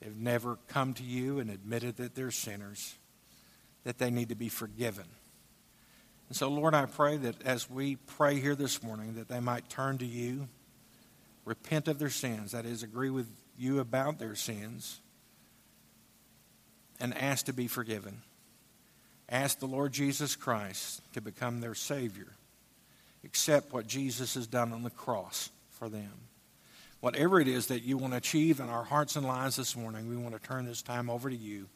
They've 0.00 0.16
never 0.16 0.58
come 0.68 0.94
to 0.94 1.02
you 1.02 1.40
and 1.40 1.50
admitted 1.50 1.96
that 1.96 2.14
they're 2.14 2.30
sinners, 2.30 2.94
that 3.82 3.98
they 3.98 4.10
need 4.10 4.28
to 4.28 4.36
be 4.36 4.48
forgiven. 4.48 5.06
And 6.28 6.36
so, 6.36 6.48
Lord, 6.48 6.72
I 6.72 6.86
pray 6.86 7.16
that 7.16 7.42
as 7.44 7.68
we 7.68 7.96
pray 7.96 8.38
here 8.38 8.54
this 8.54 8.80
morning, 8.80 9.16
that 9.16 9.26
they 9.26 9.40
might 9.40 9.68
turn 9.68 9.98
to 9.98 10.06
you, 10.06 10.46
repent 11.44 11.88
of 11.88 11.98
their 11.98 12.10
sins, 12.10 12.52
that 12.52 12.64
is, 12.64 12.84
agree 12.84 13.10
with 13.10 13.26
you 13.58 13.80
about 13.80 14.20
their 14.20 14.36
sins, 14.36 15.00
and 17.00 17.12
ask 17.18 17.46
to 17.46 17.52
be 17.52 17.66
forgiven. 17.66 18.22
Ask 19.28 19.58
the 19.58 19.66
Lord 19.66 19.92
Jesus 19.92 20.36
Christ 20.36 21.02
to 21.14 21.20
become 21.20 21.60
their 21.60 21.74
Savior. 21.74 22.28
Accept 23.24 23.72
what 23.72 23.88
Jesus 23.88 24.34
has 24.34 24.46
done 24.46 24.72
on 24.72 24.84
the 24.84 24.90
cross 24.90 25.50
for 25.70 25.88
them. 25.88 26.12
Whatever 27.00 27.40
it 27.40 27.48
is 27.48 27.66
that 27.66 27.82
you 27.82 27.96
want 27.96 28.12
to 28.12 28.16
achieve 28.16 28.58
in 28.58 28.68
our 28.68 28.84
hearts 28.84 29.16
and 29.16 29.26
lives 29.26 29.56
this 29.56 29.76
morning, 29.76 30.08
we 30.08 30.16
want 30.16 30.34
to 30.34 30.40
turn 30.40 30.64
this 30.64 30.82
time 30.82 31.10
over 31.10 31.30
to 31.30 31.36
you. 31.36 31.68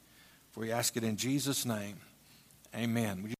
For 0.50 0.60
we 0.60 0.72
ask 0.72 0.96
it 0.96 1.04
in 1.04 1.16
Jesus' 1.16 1.64
name. 1.64 1.98
Amen. 2.74 3.34